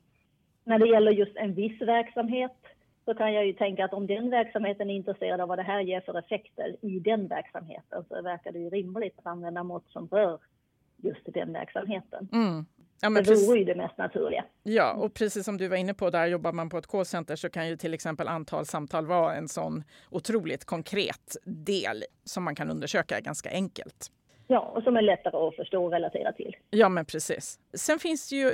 när 0.67 0.79
det 0.79 0.89
gäller 0.89 1.13
just 1.13 1.37
en 1.37 1.55
viss 1.55 1.81
verksamhet 1.81 2.57
så 3.05 3.15
kan 3.15 3.33
jag 3.33 3.47
ju 3.47 3.53
tänka 3.53 3.85
att 3.85 3.93
om 3.93 4.07
den 4.07 4.31
verksamheten 4.31 4.91
är 4.91 4.95
intresserad 4.95 5.41
av 5.41 5.49
vad 5.49 5.59
det 5.59 5.63
här 5.63 5.81
ger 5.81 6.01
för 6.01 6.19
effekter 6.19 6.77
i 6.81 6.99
den 6.99 7.29
verksamheten 7.29 8.05
så 8.09 8.23
verkar 8.23 8.53
det 8.53 8.59
ju 8.59 8.71
rimligt 8.71 9.19
att 9.19 9.27
använda 9.27 9.63
mått 9.63 9.89
som 9.89 10.09
rör 10.09 10.39
just 10.97 11.21
den 11.25 11.53
verksamheten. 11.53 12.29
Mm. 12.33 12.67
Ja, 13.01 13.11
men 13.11 13.25
det 13.25 13.47
vore 13.47 13.59
ju 13.59 13.65
det 13.65 13.75
mest 13.75 13.99
naturliga. 13.99 14.45
Ja, 14.63 14.93
och 14.93 15.15
precis 15.15 15.45
som 15.45 15.57
du 15.57 15.69
var 15.69 15.77
inne 15.77 15.95
på, 15.95 16.11
där 16.11 16.27
jobbar 16.27 16.53
man 16.53 16.69
på 16.69 16.79
ett 16.79 16.87
callcenter 16.87 17.37
så 17.37 17.51
kan 17.51 17.69
ju 17.69 17.77
till 17.77 17.95
exempel 17.95 18.29
antal 18.29 18.67
samtal 18.67 19.07
vara 19.07 19.35
en 19.35 19.49
sån 19.49 19.85
otroligt 20.11 20.65
konkret 20.65 21.37
del 21.45 22.05
som 22.25 22.45
man 22.45 22.55
kan 22.55 22.71
undersöka 22.71 23.21
ganska 23.21 23.51
enkelt. 23.51 24.11
Ja, 24.49 24.61
och 24.61 24.83
som 24.83 24.97
är 24.97 25.03
lättare 25.03 25.37
att 25.37 25.57
förstå 25.57 25.85
och 25.85 25.93
relatera 25.93 26.33
till. 26.33 26.57
Ja, 26.71 26.89
men 26.89 27.05
precis. 27.05 27.59
Sen 27.75 27.99
finns 27.99 28.29
det 28.29 28.37
ju 28.37 28.47
eh, 28.47 28.53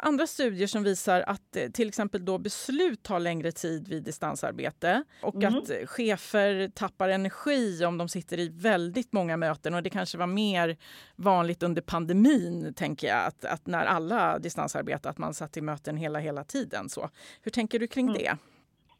andra 0.00 0.26
studier 0.26 0.66
som 0.66 0.82
visar 0.82 1.20
att 1.20 1.56
eh, 1.56 1.70
till 1.70 1.88
exempel 1.88 2.24
då 2.24 2.38
beslut 2.38 3.02
tar 3.02 3.20
längre 3.20 3.52
tid 3.52 3.88
vid 3.88 4.02
distansarbete 4.02 5.04
och 5.22 5.34
mm. 5.34 5.58
att 5.58 5.88
chefer 5.88 6.68
tappar 6.68 7.08
energi 7.08 7.84
om 7.84 7.98
de 7.98 8.08
sitter 8.08 8.38
i 8.38 8.48
väldigt 8.48 9.12
många 9.12 9.36
möten. 9.36 9.74
Och 9.74 9.82
det 9.82 9.90
kanske 9.90 10.18
var 10.18 10.26
mer 10.26 10.76
vanligt 11.16 11.62
under 11.62 11.82
pandemin, 11.82 12.74
tänker 12.74 13.06
jag, 13.06 13.26
att, 13.26 13.44
att 13.44 13.66
när 13.66 13.86
alla 13.86 14.38
distansarbetade, 14.38 15.10
att 15.10 15.18
man 15.18 15.34
satt 15.34 15.56
i 15.56 15.60
möten 15.60 15.96
hela, 15.96 16.18
hela 16.18 16.44
tiden. 16.44 16.88
Så. 16.88 17.10
Hur 17.42 17.50
tänker 17.50 17.78
du 17.78 17.86
kring 17.86 18.06
mm. 18.06 18.18
det? 18.18 18.36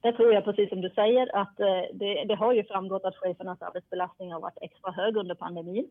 Det 0.00 0.12
tror 0.12 0.34
jag, 0.34 0.44
precis 0.44 0.68
som 0.68 0.80
du 0.80 0.90
säger, 0.90 1.36
att 1.36 1.60
eh, 1.60 1.66
det, 1.92 2.24
det 2.24 2.34
har 2.34 2.52
ju 2.52 2.64
framgått 2.64 3.04
att 3.04 3.16
chefernas 3.16 3.62
arbetsbelastning 3.62 4.32
har 4.32 4.40
varit 4.40 4.58
extra 4.60 4.90
hög 4.90 5.16
under 5.16 5.34
pandemin. 5.34 5.88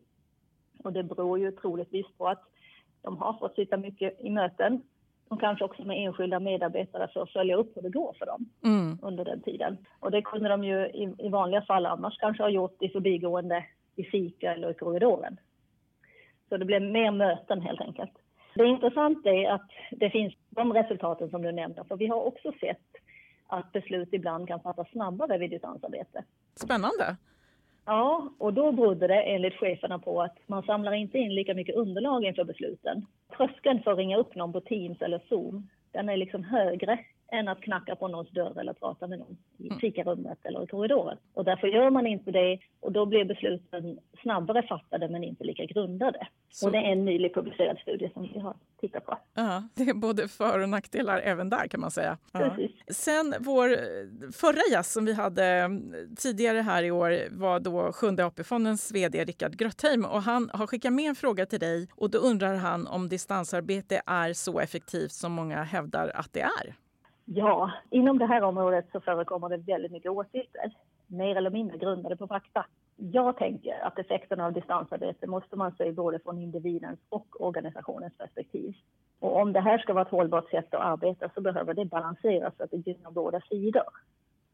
Och 0.84 0.92
det 0.92 1.02
beror 1.02 1.38
ju 1.38 1.52
troligtvis 1.52 2.06
på 2.18 2.28
att 2.28 2.42
de 3.02 3.18
har 3.18 3.32
fått 3.32 3.54
sitta 3.54 3.76
mycket 3.76 4.20
i 4.20 4.30
möten 4.30 4.82
och 5.28 5.40
kanske 5.40 5.64
också 5.64 5.84
med 5.84 6.06
enskilda 6.06 6.40
medarbetare 6.40 7.08
för 7.12 7.22
att 7.22 7.30
följa 7.30 7.56
upp 7.56 7.76
hur 7.76 7.82
det 7.82 7.90
går 7.90 8.16
för 8.18 8.26
dem 8.26 8.46
mm. 8.64 8.98
under 9.02 9.24
den 9.24 9.42
tiden. 9.42 9.76
Och 10.00 10.10
det 10.10 10.22
kunde 10.22 10.48
de 10.48 10.64
ju 10.64 10.86
i, 10.86 11.14
i 11.18 11.28
vanliga 11.28 11.62
fall 11.62 11.86
annars 11.86 12.18
kanske 12.18 12.42
ha 12.42 12.50
gjort 12.50 12.82
i 12.82 12.88
förbigående 12.88 13.64
i 13.96 14.04
fika 14.04 14.52
eller 14.52 14.70
i 14.70 14.74
korridoren. 14.74 15.36
Så 16.48 16.56
det 16.56 16.64
blev 16.64 16.82
mer 16.82 17.10
möten 17.10 17.60
helt 17.60 17.80
enkelt. 17.80 18.12
Det 18.54 18.66
intressanta 18.66 19.30
är 19.30 19.50
att 19.50 19.70
det 19.90 20.10
finns 20.10 20.34
de 20.50 20.72
resultaten 20.72 21.30
som 21.30 21.42
du 21.42 21.52
nämnde, 21.52 21.84
för 21.84 21.96
vi 21.96 22.06
har 22.06 22.22
också 22.22 22.52
sett 22.60 22.86
att 23.46 23.72
beslut 23.72 24.08
ibland 24.12 24.48
kan 24.48 24.60
fattas 24.60 24.90
snabbare 24.90 25.38
vid 25.38 25.50
distansarbete. 25.50 26.24
Spännande. 26.54 27.16
Ja, 27.86 28.28
och 28.38 28.54
då 28.54 28.72
berodde 28.72 29.06
det 29.06 29.22
enligt 29.22 29.54
cheferna 29.54 29.98
på 29.98 30.22
att 30.22 30.38
man 30.46 30.62
samlar 30.62 30.92
inte 30.92 31.18
in 31.18 31.34
lika 31.34 31.54
mycket 31.54 31.74
underlag 31.76 32.24
inför 32.24 32.44
besluten. 32.44 33.06
Tröskeln 33.36 33.82
för 33.82 33.92
att 33.92 33.98
ringa 33.98 34.16
upp 34.16 34.34
någon 34.34 34.52
på 34.52 34.60
Teams 34.60 35.02
eller 35.02 35.20
Zoom, 35.28 35.68
den 35.92 36.08
är 36.08 36.16
liksom 36.16 36.44
högre 36.44 36.98
än 37.32 37.48
att 37.48 37.60
knacka 37.60 37.96
på 37.96 38.08
någons 38.08 38.30
dörr 38.30 38.60
eller 38.60 38.72
prata 38.72 39.06
med 39.06 39.18
någon 39.18 39.36
i 39.58 39.66
mm. 39.66 39.78
fikarummet 39.78 40.38
eller 40.42 40.64
i 40.64 40.66
korridoren. 40.66 41.18
Och 41.34 41.44
därför 41.44 41.66
gör 41.66 41.90
man 41.90 42.06
inte 42.06 42.30
det 42.30 42.58
och 42.80 42.92
då 42.92 43.06
blir 43.06 43.24
besluten 43.24 43.98
snabbare 44.22 44.62
fattade 44.62 45.08
men 45.08 45.24
inte 45.24 45.44
lika 45.44 45.64
grundade. 45.64 46.26
Så. 46.50 46.66
Och 46.66 46.72
det 46.72 46.78
är 46.78 46.92
en 46.92 47.04
nylig 47.04 47.34
publicerad 47.34 47.78
studie 47.78 48.10
som 48.14 48.22
vi 48.22 48.38
har 48.38 48.56
tittat 48.80 49.06
på. 49.06 49.18
Ja, 49.34 49.68
det 49.74 49.82
är 49.82 49.94
både 49.94 50.28
för 50.28 50.62
och 50.62 50.68
nackdelar 50.68 51.20
även 51.20 51.50
där 51.50 51.68
kan 51.68 51.80
man 51.80 51.90
säga. 51.90 52.18
Ja. 52.32 52.56
Sen 52.88 53.34
vår 53.40 53.68
förra 54.32 54.72
gäst 54.72 54.92
som 54.92 55.04
vi 55.04 55.12
hade 55.12 55.70
tidigare 56.16 56.58
här 56.58 56.82
i 56.82 56.90
år 56.90 57.18
var 57.30 57.60
då 57.60 57.92
Sjunde 57.92 58.26
AP-fondens 58.26 58.92
vd 58.92 59.24
Rickard 59.24 59.56
Grötheim 59.56 60.04
och 60.04 60.22
han 60.22 60.50
har 60.52 60.66
skickat 60.66 60.92
med 60.92 61.08
en 61.08 61.14
fråga 61.14 61.46
till 61.46 61.60
dig 61.60 61.88
och 61.96 62.10
då 62.10 62.18
undrar 62.18 62.54
han 62.54 62.86
om 62.86 63.08
distansarbete 63.08 64.02
är 64.06 64.32
så 64.32 64.60
effektivt 64.60 65.12
som 65.12 65.32
många 65.32 65.62
hävdar 65.62 66.12
att 66.14 66.32
det 66.32 66.40
är. 66.40 66.83
Ja, 67.24 67.72
inom 67.90 68.18
det 68.18 68.26
här 68.26 68.42
området 68.42 68.86
så 68.92 69.00
förekommer 69.00 69.48
det 69.48 69.56
väldigt 69.56 69.92
mycket 69.92 70.10
åsikter, 70.10 70.72
mer 71.06 71.36
eller 71.36 71.50
mindre 71.50 71.78
grundade 71.78 72.16
på 72.16 72.26
fakta. 72.26 72.66
Jag 72.96 73.36
tänker 73.36 73.84
att 73.84 73.98
effekterna 73.98 74.46
av 74.46 74.52
distansarbete 74.52 75.26
måste 75.26 75.56
man 75.56 75.72
se 75.72 75.92
både 75.92 76.18
från 76.18 76.38
individens 76.38 76.98
och 77.08 77.26
organisationens 77.40 78.16
perspektiv. 78.18 78.74
Och 79.20 79.36
om 79.36 79.52
det 79.52 79.60
här 79.60 79.78
ska 79.78 79.92
vara 79.92 80.04
ett 80.04 80.10
hållbart 80.10 80.50
sätt 80.50 80.74
att 80.74 80.80
arbeta 80.80 81.30
så 81.34 81.40
behöver 81.40 81.74
det 81.74 81.84
balanseras 81.84 82.56
så 82.56 82.64
att 82.64 82.70
det 82.70 82.86
gynnar 82.86 83.10
båda 83.10 83.40
sidor. 83.40 83.88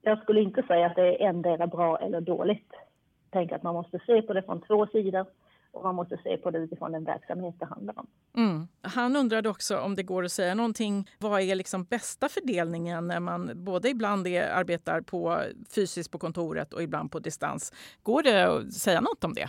Jag 0.02 0.22
skulle 0.22 0.40
inte 0.40 0.62
säga 0.62 0.86
att 0.86 0.96
det 0.96 1.22
är 1.22 1.28
endera 1.28 1.66
bra 1.66 1.98
eller 1.98 2.20
dåligt. 2.20 2.72
Jag 2.72 3.40
tänker 3.40 3.56
att 3.56 3.62
man 3.62 3.74
måste 3.74 3.98
se 4.06 4.22
på 4.22 4.32
det 4.32 4.42
från 4.42 4.60
två 4.60 4.86
sidor 4.86 5.26
och 5.72 5.82
man 5.82 5.94
måste 5.94 6.16
se 6.16 6.36
på 6.36 6.50
det 6.50 6.58
utifrån 6.58 6.92
den 6.92 7.04
verksamhet 7.04 7.54
det 7.58 7.66
handlar 7.66 7.98
om. 7.98 8.06
Mm. 8.36 8.68
Han 8.82 9.16
undrade 9.16 9.48
också 9.48 9.78
om 9.78 9.94
det 9.94 10.02
går 10.02 10.24
att 10.24 10.32
säga 10.32 10.54
någonting. 10.54 11.10
Vad 11.18 11.40
är 11.40 11.54
liksom 11.54 11.84
bästa 11.84 12.28
fördelningen 12.28 13.06
när 13.06 13.20
man 13.20 13.50
både 13.54 13.88
ibland 13.88 14.26
är, 14.26 14.50
arbetar 14.50 15.00
på 15.00 15.42
fysiskt 15.74 16.12
på 16.12 16.18
kontoret 16.18 16.72
och 16.72 16.82
ibland 16.82 17.12
på 17.12 17.18
distans? 17.18 17.72
Går 18.02 18.22
det 18.22 18.48
att 18.48 18.72
säga 18.72 19.00
något 19.00 19.24
om 19.24 19.34
det? 19.34 19.48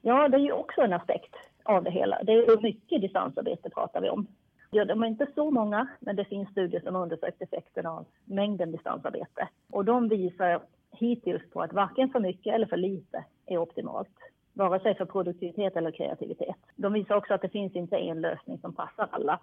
Ja, 0.00 0.28
det 0.28 0.36
är 0.36 0.40
ju 0.40 0.52
också 0.52 0.80
en 0.80 0.92
aspekt 0.92 1.34
av 1.62 1.84
det 1.84 1.90
hela. 1.90 2.22
Det 2.22 2.32
är 2.32 2.62
mycket 2.62 3.00
distansarbete 3.00 3.70
pratar 3.70 4.00
vi 4.00 4.08
om. 4.10 4.26
Ja, 4.70 4.84
de 4.84 5.02
är 5.02 5.06
inte 5.06 5.26
så 5.34 5.50
många, 5.50 5.88
men 6.00 6.16
det 6.16 6.24
finns 6.24 6.48
studier 6.48 6.80
som 6.80 6.94
har 6.94 7.02
undersökt 7.02 7.42
effekten 7.42 7.86
av 7.86 8.06
mängden 8.24 8.72
distansarbete. 8.72 9.48
Och 9.70 9.84
de 9.84 10.08
visar 10.08 10.62
hittills 10.90 11.42
på 11.52 11.62
att 11.62 11.72
varken 11.72 12.08
för 12.08 12.20
mycket 12.20 12.54
eller 12.54 12.66
för 12.66 12.76
lite 12.76 13.24
är 13.46 13.58
optimalt 13.58 14.08
vare 14.54 14.80
sig 14.80 14.94
för 14.94 15.04
produktivitet 15.04 15.76
eller 15.76 15.90
kreativitet. 15.90 16.56
De 16.76 16.92
visar 16.92 17.14
också 17.14 17.34
att 17.34 17.42
det 17.42 17.48
finns 17.48 17.76
inte 17.76 17.96
en 17.96 18.20
lösning 18.20 18.58
som 18.58 18.74
passar 18.74 19.08
alla. 19.10 19.40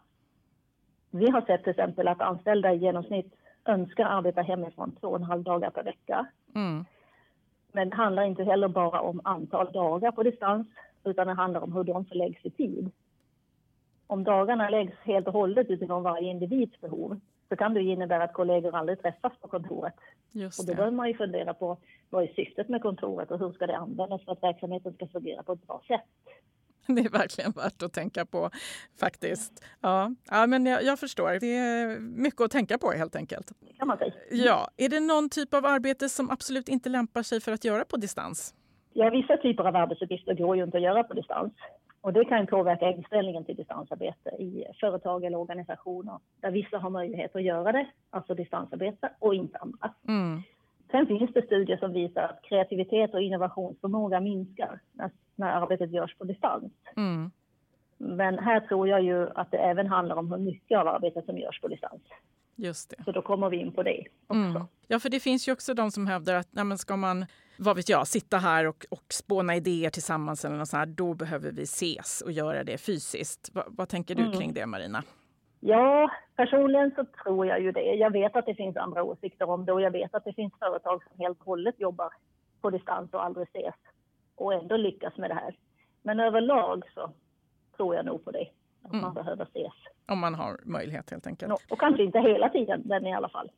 Vi 1.11 1.29
har 1.29 1.41
sett 1.41 1.63
till 1.63 1.69
exempel 1.69 2.07
att 2.07 2.21
anställda 2.21 2.73
i 2.73 2.77
genomsnitt 2.77 3.35
önskar 3.65 4.05
arbeta 4.05 4.41
hemifrån 4.41 4.95
två 4.99 5.07
och 5.07 5.15
en 5.15 5.23
halv 5.23 5.43
dagar 5.43 5.69
per 5.69 5.83
vecka. 5.83 6.25
Mm. 6.55 6.85
Men 7.71 7.89
det 7.89 7.95
handlar 7.95 8.23
inte 8.23 8.43
heller 8.43 8.67
bara 8.67 9.01
om 9.01 9.21
antal 9.23 9.71
dagar 9.71 10.11
på 10.11 10.23
distans, 10.23 10.67
utan 11.03 11.27
det 11.27 11.33
handlar 11.33 11.61
om 11.61 11.73
hur 11.73 11.83
de 11.83 12.05
förläggs 12.05 12.45
i 12.45 12.49
tid. 12.49 12.91
Om 14.07 14.23
dagarna 14.23 14.69
läggs 14.69 14.97
helt 15.03 15.27
och 15.27 15.33
hållet 15.33 15.69
utifrån 15.69 16.03
varje 16.03 16.29
individs 16.29 16.81
behov 16.81 17.19
så 17.51 17.58
kan 17.58 17.74
det 17.74 17.81
innebära 17.81 18.24
att 18.24 18.34
kollegor 18.34 18.75
aldrig 18.75 19.01
träffas 19.01 19.34
på 19.41 19.48
kontoret. 19.48 19.93
Just 20.31 20.60
och 20.60 20.65
då 20.65 20.74
behöver 20.74 20.96
man 20.96 21.08
ju 21.08 21.17
fundera 21.17 21.53
på 21.53 21.77
vad 22.10 22.24
är 22.24 22.27
syftet 22.27 22.70
med 22.70 22.81
kontoret 22.81 23.31
och 23.31 23.39
hur 23.39 23.51
ska 23.51 23.67
det 23.67 23.77
användas 23.77 24.25
för 24.25 24.31
att 24.31 24.43
verksamheten 24.43 24.93
ska 24.93 25.08
fungera 25.08 25.43
på 25.43 25.53
ett 25.53 25.67
bra 25.67 25.81
sätt. 25.88 26.01
Det 26.88 27.01
är 27.01 27.10
verkligen 27.10 27.51
värt 27.51 27.84
att 27.84 27.93
tänka 27.93 28.25
på 28.25 28.50
faktiskt. 29.00 29.65
Ja, 29.81 30.15
ja 30.29 30.48
men 30.48 30.65
jag, 30.65 30.84
jag, 30.84 31.00
förstår. 31.00 31.39
Det 31.39 31.55
är 31.58 32.00
mycket 32.00 32.41
att 32.41 32.51
tänka 32.51 32.77
på 32.77 32.91
helt 32.91 33.15
enkelt. 33.15 33.51
kan 33.77 33.88
man 33.88 33.98
säga. 33.98 34.13
Ja. 34.31 34.70
Är 34.77 34.89
det 34.89 35.00
någon 35.00 35.29
typ 35.29 35.53
av 35.53 35.65
arbete 35.65 36.10
som 36.10 36.29
absolut 36.29 36.70
inte 36.70 36.89
lämpar 36.89 37.24
sig 37.24 37.41
för 37.41 37.51
att 37.51 37.65
göra 37.65 37.86
på 37.86 37.98
distans? 37.98 38.53
Ja, 38.93 39.10
vissa 39.10 39.38
typer 39.38 39.63
av 39.63 39.75
arbetsuppgifter 39.75 40.34
går 40.34 40.58
ju 40.58 40.63
inte 40.63 40.77
att 40.77 40.84
göra 40.84 41.03
på 41.03 41.13
distans. 41.13 41.53
Och 42.01 42.13
det 42.13 42.25
kan 42.25 42.48
påverka 42.48 42.91
inställningen 42.91 43.46
till 43.46 43.55
distansarbete 43.55 44.29
i 44.29 44.65
företag 44.79 45.24
eller 45.24 45.38
organisationer 45.38 46.20
där 46.39 46.51
vissa 46.51 46.77
har 46.77 46.89
möjlighet 46.89 47.36
att 47.36 47.43
göra 47.43 47.72
det, 47.72 47.88
alltså 48.10 48.36
distansarbete, 48.36 49.10
och 49.20 49.36
inte 49.36 49.58
andra. 49.58 49.93
Mm. 50.08 50.41
Sen 50.91 51.08
finns 51.08 51.34
det 51.34 51.46
studier 51.46 51.77
som 51.77 51.93
visar 51.93 52.22
att 52.22 52.41
kreativitet 52.43 53.13
och 53.13 53.22
innovationsförmåga 53.22 54.20
minskar 54.20 54.79
när, 54.93 55.12
när 55.36 55.51
arbetet 55.51 55.91
görs 55.91 56.15
på 56.17 56.24
distans. 56.24 56.72
Mm. 56.98 57.31
Men 57.98 58.39
här 58.39 58.60
tror 58.60 58.88
jag 58.88 59.01
ju 59.01 59.29
att 59.36 59.51
det 59.51 59.58
även 59.58 59.88
handlar 59.88 60.15
om 60.15 60.31
hur 60.31 60.38
mycket 60.38 60.77
av 60.77 60.88
arbetet 60.88 61.25
som 61.25 61.38
görs 61.38 61.62
på 61.62 61.67
distans. 61.67 62.01
Just 62.55 62.89
det. 62.89 63.03
Så 63.03 63.12
då 63.12 63.22
kommer 63.22 63.50
vi 63.50 63.58
in 63.58 63.72
på 63.72 63.84
det 63.84 64.05
också. 64.27 64.39
Mm. 64.39 64.63
Ja, 64.88 65.00
för 65.00 65.10
det 65.10 65.20
finns 65.20 65.48
ju 65.48 65.51
också 65.51 65.74
de 65.74 65.91
som 65.91 66.08
hävdar 66.08 66.36
att 66.36 66.48
nej, 66.51 66.77
ska 66.77 66.98
man 66.98 67.25
vad 67.63 67.75
vet 67.75 67.89
jag, 67.89 68.07
sitta 68.07 68.37
här 68.37 68.67
och, 68.67 68.85
och 68.91 69.13
spåna 69.13 69.55
idéer 69.55 69.89
tillsammans 69.89 70.45
eller 70.45 70.57
något 70.57 70.67
så 70.67 70.77
här, 70.77 70.85
då 70.85 71.13
behöver 71.13 71.51
vi 71.51 71.63
ses 71.63 72.21
och 72.21 72.31
göra 72.31 72.63
det 72.63 72.77
fysiskt. 72.77 73.55
Va, 73.55 73.63
vad 73.67 73.89
tänker 73.89 74.15
du 74.15 74.21
mm. 74.21 74.33
kring 74.33 74.53
det, 74.53 74.65
Marina? 74.65 75.03
Ja, 75.59 76.11
personligen 76.35 76.91
så 76.95 77.05
tror 77.23 77.45
jag 77.45 77.61
ju 77.61 77.71
det. 77.71 77.81
Jag 77.95 78.11
vet 78.11 78.35
att 78.35 78.45
det 78.45 78.55
finns 78.55 78.77
andra 78.77 79.03
åsikter 79.03 79.49
om 79.49 79.65
det 79.65 79.71
och 79.73 79.81
jag 79.81 79.91
vet 79.91 80.15
att 80.15 80.23
det 80.23 80.33
finns 80.33 80.53
företag 80.59 81.03
som 81.03 81.19
helt 81.19 81.39
och 81.39 81.45
hållet 81.45 81.75
jobbar 81.79 82.13
på 82.61 82.69
distans 82.69 83.13
och 83.13 83.23
aldrig 83.23 83.47
ses 83.47 83.75
och 84.35 84.53
ändå 84.53 84.77
lyckas 84.77 85.17
med 85.17 85.29
det 85.29 85.35
här. 85.35 85.55
Men 86.01 86.19
överlag 86.19 86.83
så 86.93 87.13
tror 87.77 87.95
jag 87.95 88.05
nog 88.05 88.25
på 88.25 88.31
det, 88.31 88.47
att 88.83 88.91
mm. 88.93 89.01
man 89.01 89.13
behöver 89.13 89.43
ses. 89.43 89.73
Om 90.07 90.19
man 90.19 90.35
har 90.35 90.59
möjlighet 90.63 91.11
helt 91.11 91.27
enkelt. 91.27 91.53
Och 91.69 91.79
kanske 91.79 92.03
inte 92.03 92.19
hela 92.19 92.49
tiden, 92.49 92.81
men 92.85 93.07
i 93.07 93.13
alla 93.13 93.29
fall. 93.29 93.51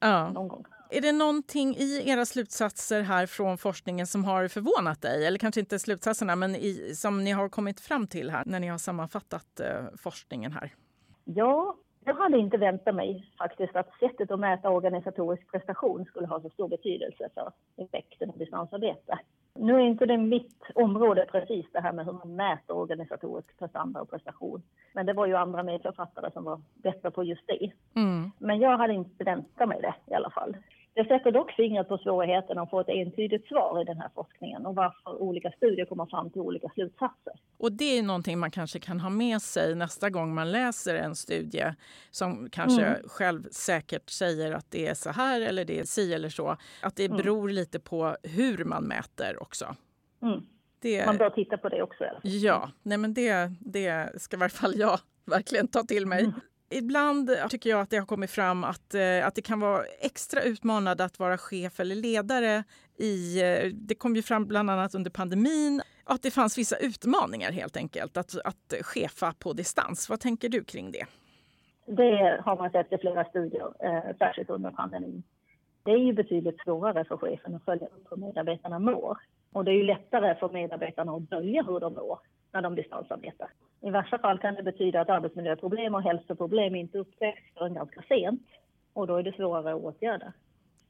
Ja. 0.00 0.30
Någon 0.30 0.48
gång. 0.48 0.64
Är 0.90 1.00
det 1.00 1.12
någonting 1.12 1.76
i 1.76 2.10
era 2.10 2.24
slutsatser 2.24 3.02
här 3.02 3.26
från 3.26 3.58
forskningen 3.58 4.06
som 4.06 4.24
har 4.24 4.48
förvånat 4.48 5.02
dig? 5.02 5.26
Eller 5.26 5.38
kanske 5.38 5.60
inte 5.60 5.78
slutsatserna, 5.78 6.36
men 6.36 6.54
i, 6.54 6.92
som 6.94 7.24
ni 7.24 7.30
har 7.30 7.48
kommit 7.48 7.80
fram 7.80 8.06
till 8.06 8.30
här 8.30 8.42
när 8.46 8.60
ni 8.60 8.66
har 8.66 8.78
sammanfattat 8.78 9.60
eh, 9.60 9.84
forskningen 9.96 10.52
här? 10.52 10.74
Ja, 11.24 11.76
jag 12.04 12.14
hade 12.14 12.38
inte 12.38 12.56
väntat 12.56 12.94
mig 12.94 13.30
faktiskt 13.38 13.76
att 13.76 13.98
sättet 14.00 14.30
att 14.30 14.40
mäta 14.40 14.70
organisatorisk 14.70 15.50
prestation 15.50 16.04
skulle 16.04 16.26
ha 16.26 16.40
så 16.40 16.50
stor 16.50 16.68
betydelse 16.68 17.28
för 17.34 17.52
effekten 17.76 18.30
av 18.30 18.38
distansarbete. 18.38 19.18
Nu 19.54 19.74
är 19.74 19.80
inte 19.80 20.06
det 20.06 20.18
mitt 20.18 20.62
område 20.74 21.26
precis 21.32 21.66
det 21.72 21.80
här 21.80 21.92
med 21.92 22.04
hur 22.04 22.12
man 22.12 22.36
mäter 22.36 22.76
organisatorisk 22.76 23.58
prestanda 23.58 24.00
och 24.00 24.10
prestation. 24.10 24.62
Men 24.92 25.06
det 25.06 25.12
var 25.12 25.26
ju 25.26 25.34
andra 25.36 25.62
medförfattare 25.62 26.30
som 26.32 26.44
var 26.44 26.60
bättre 26.74 27.10
på 27.10 27.24
just 27.24 27.46
det. 27.46 27.72
Mm. 27.94 28.30
Men 28.38 28.58
jag 28.58 28.78
hade 28.78 28.92
inte 28.92 29.24
väntat 29.24 29.68
mig 29.68 29.80
det 29.80 29.94
i 30.12 30.14
alla 30.14 30.30
fall. 30.30 30.56
Det 30.96 31.04
sätter 31.04 31.32
dock 31.32 31.52
fingret 31.52 31.88
på 31.88 31.98
svårigheten 31.98 32.58
att 32.58 32.70
få 32.70 32.80
ett 32.80 32.88
entydigt 32.88 33.48
svar 33.48 33.82
i 33.82 33.84
den 33.84 33.98
här 33.98 34.10
forskningen 34.14 34.66
och 34.66 34.74
varför 34.74 35.22
olika 35.22 35.50
studier 35.50 35.86
kommer 35.86 36.06
fram 36.06 36.30
till 36.30 36.40
olika 36.40 36.68
slutsatser. 36.68 37.32
Och 37.58 37.72
det 37.72 37.98
är 37.98 38.02
någonting 38.02 38.38
man 38.38 38.50
kanske 38.50 38.78
kan 38.78 39.00
ha 39.00 39.10
med 39.10 39.42
sig 39.42 39.74
nästa 39.74 40.10
gång 40.10 40.34
man 40.34 40.52
läser 40.52 40.94
en 40.94 41.14
studie 41.14 41.74
som 42.10 42.48
kanske 42.50 42.84
mm. 42.84 43.08
själv 43.08 43.42
säkert 43.50 44.10
säger 44.10 44.52
att 44.52 44.70
det 44.70 44.86
är 44.86 44.94
så 44.94 45.10
här 45.10 45.40
eller 45.40 45.64
det 45.64 45.78
är 45.78 45.84
si 45.84 46.14
eller 46.14 46.28
så. 46.28 46.56
Att 46.82 46.96
det 46.96 47.04
mm. 47.04 47.16
beror 47.16 47.48
lite 47.48 47.80
på 47.80 48.16
hur 48.22 48.64
man 48.64 48.84
mäter 48.84 49.42
också. 49.42 49.76
Mm. 50.22 50.40
Det, 50.80 51.06
man 51.06 51.16
bör 51.16 51.30
titta 51.30 51.58
på 51.58 51.68
det 51.68 51.82
också. 51.82 52.04
Ja, 52.22 52.70
nej 52.82 52.98
men 52.98 53.14
det, 53.14 53.52
det 53.60 54.22
ska 54.22 54.36
i 54.36 54.40
varje 54.40 54.50
fall 54.50 54.72
jag 54.76 54.98
verkligen 55.24 55.68
ta 55.68 55.82
till 55.82 56.06
mig. 56.06 56.32
Ibland 56.70 57.30
eh, 57.30 57.48
tycker 57.48 57.70
jag 57.70 57.80
att 57.80 57.90
det 57.90 57.96
har 57.96 58.06
kommit 58.06 58.30
fram 58.30 58.64
att, 58.64 58.94
eh, 58.94 59.26
att 59.26 59.34
det 59.34 59.42
kan 59.42 59.60
vara 59.60 59.84
extra 60.00 60.42
utmanande 60.42 61.04
att 61.04 61.18
vara 61.18 61.38
chef 61.38 61.80
eller 61.80 61.94
ledare. 61.94 62.64
I, 62.98 63.42
eh, 63.42 63.70
det 63.72 63.94
kom 63.94 64.16
ju 64.16 64.22
fram 64.22 64.46
bland 64.46 64.70
annat 64.70 64.94
under 64.94 65.10
pandemin 65.10 65.82
att 66.04 66.22
det 66.22 66.30
fanns 66.30 66.58
vissa 66.58 66.76
utmaningar 66.76 67.52
helt 67.52 67.76
enkelt 67.76 68.16
att, 68.16 68.34
att 68.44 68.74
chefa 68.82 69.32
på 69.38 69.52
distans. 69.52 70.08
Vad 70.08 70.20
tänker 70.20 70.48
du 70.48 70.64
kring 70.64 70.92
det? 70.92 71.06
Det 71.86 72.40
har 72.44 72.56
man 72.56 72.70
sett 72.70 72.92
i 72.92 72.98
flera 72.98 73.24
studier, 73.24 73.72
eh, 73.80 74.16
särskilt 74.18 74.50
under 74.50 74.70
pandemin. 74.70 75.22
Det 75.82 75.90
är 75.90 75.98
ju 75.98 76.12
betydligt 76.12 76.60
svårare 76.64 77.04
för 77.04 77.16
chefen 77.16 77.54
att 77.54 77.64
följa 77.64 77.86
upp 77.86 78.06
hur 78.10 78.16
medarbetarna 78.16 78.78
mår. 78.78 79.18
Och 79.52 79.64
det 79.64 79.70
är 79.70 79.74
ju 79.74 79.82
lättare 79.82 80.34
för 80.34 80.48
medarbetarna 80.48 81.12
att 81.12 81.30
dölja 81.30 81.62
hur 81.62 81.80
de 81.80 81.94
mår 81.94 82.18
när 82.56 82.62
de 82.62 82.74
distansarbetar. 82.74 83.50
I 83.80 83.90
värsta 83.90 84.18
fall 84.18 84.38
kan 84.38 84.54
det 84.54 84.62
betyda 84.62 85.00
att 85.00 85.10
arbetsmiljöproblem 85.10 85.94
och 85.94 86.02
hälsoproblem 86.02 86.74
inte 86.74 86.98
upptäcks 86.98 87.42
förrän 87.54 87.74
ganska 87.74 88.02
sent 88.02 88.46
och 88.92 89.06
då 89.06 89.16
är 89.16 89.22
det 89.22 89.32
svårare 89.32 89.74
att 89.74 89.82
åtgärda. 89.82 90.32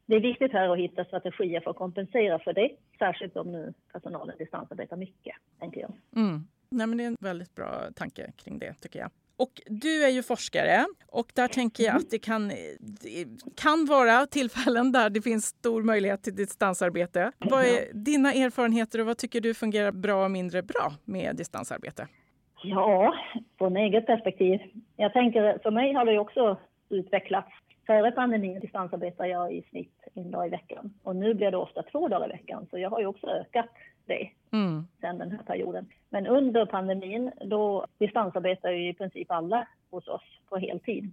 Det 0.07 0.17
är 0.17 0.21
viktigt 0.21 0.53
här 0.53 0.69
att 0.69 0.79
hitta 0.79 1.05
strategier 1.05 1.61
för 1.61 1.71
att 1.71 1.77
kompensera 1.77 2.39
för 2.39 2.53
det, 2.53 2.71
särskilt 2.99 3.37
om 3.37 3.53
nu 3.53 3.75
personalen 3.93 4.39
distansarbetar 4.39 4.97
mycket, 4.97 5.37
tänker 5.59 5.81
jag. 5.81 5.93
Mm. 6.17 6.47
Nej, 6.71 6.87
men 6.87 6.99
det 6.99 7.05
är 7.05 7.09
en 7.09 7.17
väldigt 7.21 7.55
bra 7.55 7.71
tanke 7.95 8.33
kring 8.37 8.59
det, 8.59 8.75
tycker 8.75 8.99
jag. 8.99 9.11
Och 9.39 9.63
du 9.67 10.05
är 10.05 10.09
ju 10.09 10.23
forskare 10.23 10.87
och 11.07 11.27
där 11.35 11.49
tänker 11.49 11.85
jag 11.85 11.97
att 11.97 12.11
det 12.11 12.19
kan, 12.19 12.49
det 13.03 13.27
kan 13.57 13.87
vara 13.87 14.27
tillfällen 14.27 14.93
där 14.93 15.11
det 15.11 15.23
finns 15.23 15.45
stor 15.45 15.83
möjlighet 15.83 16.23
till 16.23 16.37
distansarbete. 16.37 17.33
Vad 17.39 17.65
är 17.65 17.93
dina 17.93 18.33
erfarenheter 18.33 19.01
och 19.01 19.07
vad 19.07 19.19
tycker 19.19 19.41
du 19.41 19.55
fungerar 19.55 19.93
bra 19.93 20.25
och 20.25 20.31
mindre 20.31 20.63
bra 20.63 20.93
med 21.05 21.37
distansarbete? 21.37 22.09
Ja, 22.63 23.15
från 23.59 23.77
eget 23.77 24.07
perspektiv. 24.07 24.61
Jag 24.97 25.13
tänker, 25.13 25.59
för 25.63 25.71
mig 25.71 25.93
har 25.93 26.05
det 26.05 26.19
också 26.19 26.59
utvecklats. 26.89 27.49
Före 27.87 28.13
pandemin 28.13 28.61
distansarbetade 28.61 29.29
jag 29.29 29.53
i 29.53 29.63
snitt 29.71 30.09
en 30.15 30.31
dag 30.31 30.47
i 30.47 30.51
veckan 30.51 30.95
och 31.03 31.17
nu 31.17 31.35
blir 31.35 31.51
det 31.51 31.57
ofta 31.57 31.83
två 31.83 32.09
dagar 32.09 32.29
i 32.29 32.33
veckan. 32.33 32.67
Så 32.71 32.79
jag 32.79 32.91
har 32.91 33.01
ju 33.01 33.07
också 33.07 33.27
ökat 33.27 33.67
det 34.07 34.31
mm. 34.53 34.87
sen 35.01 35.19
den 35.19 35.31
här 35.31 35.43
perioden. 35.43 35.87
Men 36.11 36.27
under 36.27 36.67
pandemin 36.67 37.33
då 37.41 37.87
distansarbetar 37.99 38.71
ju 38.71 38.89
i 38.89 38.95
princip 38.95 39.31
alla 39.31 39.69
hos 39.91 40.09
oss 40.09 40.23
på 40.49 40.57
heltid. 40.57 41.13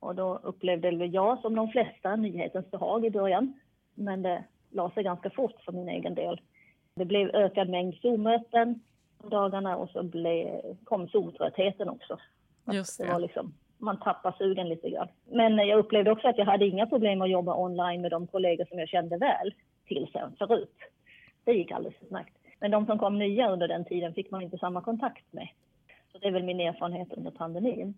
Och 0.00 0.14
då 0.14 0.40
upplevde 0.42 0.90
jag 0.90 1.38
som 1.38 1.54
de 1.54 1.68
flesta 1.68 2.16
nyhetens 2.16 2.70
behag 2.70 3.06
i 3.06 3.10
början. 3.10 3.60
Men 3.94 4.22
det 4.22 4.44
la 4.70 4.90
sig 4.90 5.02
ganska 5.02 5.30
fort 5.30 5.60
för 5.64 5.72
min 5.72 5.88
egen 5.88 6.14
del. 6.14 6.40
Det 6.94 7.04
blev 7.04 7.34
ökad 7.34 7.68
mängd 7.68 7.94
Zoom-möten 7.94 8.80
dagarna 9.30 9.76
och 9.76 9.90
så 9.90 10.02
blev, 10.02 10.60
kom 10.84 11.08
Zoom-tröttheten 11.08 11.88
också. 11.88 12.18
Just 12.72 12.98
det. 12.98 13.04
det 13.04 13.12
var 13.12 13.20
liksom, 13.20 13.54
man 13.78 14.00
tappar 14.00 14.34
sugen 14.38 14.68
lite 14.68 14.90
grann. 14.90 15.08
Men 15.24 15.56
jag 15.56 15.78
upplevde 15.78 16.10
också 16.10 16.28
att 16.28 16.38
jag 16.38 16.44
hade 16.44 16.66
inga 16.66 16.86
problem 16.86 17.22
att 17.22 17.30
jobba 17.30 17.56
online 17.56 18.02
med 18.02 18.10
de 18.10 18.26
kollegor 18.26 18.64
som 18.64 18.78
jag 18.78 18.88
kände 18.88 19.16
väl 19.16 19.54
till 19.86 20.08
sen 20.12 20.36
förut. 20.38 20.76
Det 21.44 21.52
gick 21.52 21.70
alldeles 21.70 22.02
utmärkt. 22.02 22.36
Men 22.60 22.70
de 22.70 22.86
som 22.86 22.98
kom 22.98 23.18
nya 23.18 23.50
under 23.50 23.68
den 23.68 23.84
tiden 23.84 24.14
fick 24.14 24.30
man 24.30 24.42
inte 24.42 24.58
samma 24.58 24.80
kontakt 24.80 25.32
med. 25.32 25.48
Så 26.12 26.18
det 26.18 26.26
är 26.26 26.32
väl 26.32 26.42
min 26.42 26.60
erfarenhet 26.60 27.12
under 27.12 27.30
pandemin. 27.30 27.94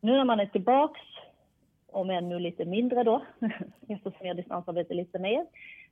Nu 0.00 0.12
när 0.12 0.24
man 0.24 0.40
är 0.40 0.46
tillbaks, 0.46 1.00
om 1.86 2.10
ännu 2.10 2.38
lite 2.38 2.64
mindre 2.64 3.02
då, 3.02 3.22
eftersom 3.88 4.26
jag 4.26 4.36
distansarbetar 4.36 4.94
lite 4.94 5.18
mer, 5.18 5.46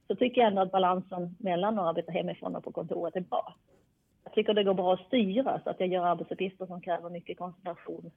så 0.06 0.14
tycker 0.16 0.40
jag 0.40 0.48
ändå 0.48 0.62
att 0.62 0.72
balansen 0.72 1.36
mellan 1.38 1.78
att 1.78 1.84
arbeta 1.84 2.12
hemifrån 2.12 2.56
och 2.56 2.64
på 2.64 2.72
kontoret 2.72 3.16
är 3.16 3.20
bra. 3.20 3.54
Jag 4.24 4.32
tycker 4.32 4.54
det 4.54 4.64
går 4.64 4.74
bra 4.74 4.94
att 4.94 5.06
styra 5.06 5.60
så 5.64 5.70
att 5.70 5.80
jag 5.80 5.88
gör 5.88 6.04
arbetsuppgifter 6.04 6.66
som 6.66 6.80
kräver 6.80 7.10
mycket 7.10 7.38
koncentration. 7.38 8.10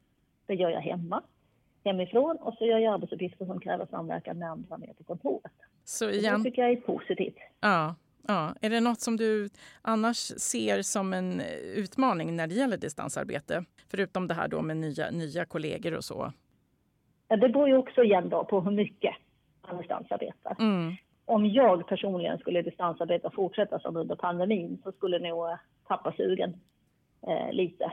Det 0.46 0.56
gör 0.56 0.70
jag 0.70 0.82
hemma, 0.82 1.22
hemifrån 1.84 2.38
och 2.38 2.54
så 2.54 2.66
gör 2.66 2.78
jag 2.78 2.94
arbetsuppgifter 2.94 3.46
som 3.46 3.60
kräver 3.60 3.86
samverkan 3.86 4.38
med 4.38 4.52
andra 4.52 4.78
ner 4.78 4.94
på 4.94 5.04
kontoret. 5.04 5.54
Så 5.84 6.10
igen... 6.10 6.38
Det 6.38 6.50
tycker 6.50 6.62
jag 6.62 6.72
är 6.72 6.76
positivt. 6.76 7.38
Ja, 7.62 7.96
Ja. 8.28 8.56
Är 8.62 8.70
det 8.70 8.80
något 8.80 9.00
som 9.00 9.18
du 9.18 9.50
annars 9.82 10.18
ser 10.38 10.82
som 10.82 11.14
en 11.14 11.42
utmaning 11.76 12.36
när 12.36 12.48
det 12.48 12.56
gäller 12.56 12.78
distansarbete? 12.78 13.66
Förutom 13.92 14.28
det 14.28 14.34
här 14.34 14.48
då 14.48 14.62
med 14.62 14.78
nya, 14.78 15.12
nya 15.12 15.46
kollegor 15.46 15.94
och 15.94 16.04
så. 16.04 16.34
Ja, 17.28 17.36
det 17.36 17.50
beror 17.50 17.68
ju 17.68 17.78
också 17.78 18.04
igen 18.04 18.30
då 18.30 18.44
på 18.44 18.62
hur 18.62 18.72
mycket 18.72 19.16
man 19.68 19.78
distansarbetar. 19.78 20.56
Mm. 20.60 20.94
Om 21.26 21.46
jag 21.46 21.88
personligen 21.88 22.38
skulle 22.38 22.62
distansarbeta 22.62 23.28
och 23.28 23.34
fortsätta 23.34 23.80
som 23.80 23.98
under 23.98 24.16
pandemin 24.16 24.82
så 24.84 24.92
skulle 24.92 25.20
nog 25.20 25.50
eh, 25.50 25.58
tappa 25.88 26.12
sugen 26.12 26.62
eh, 27.28 27.52
lite. 27.52 27.92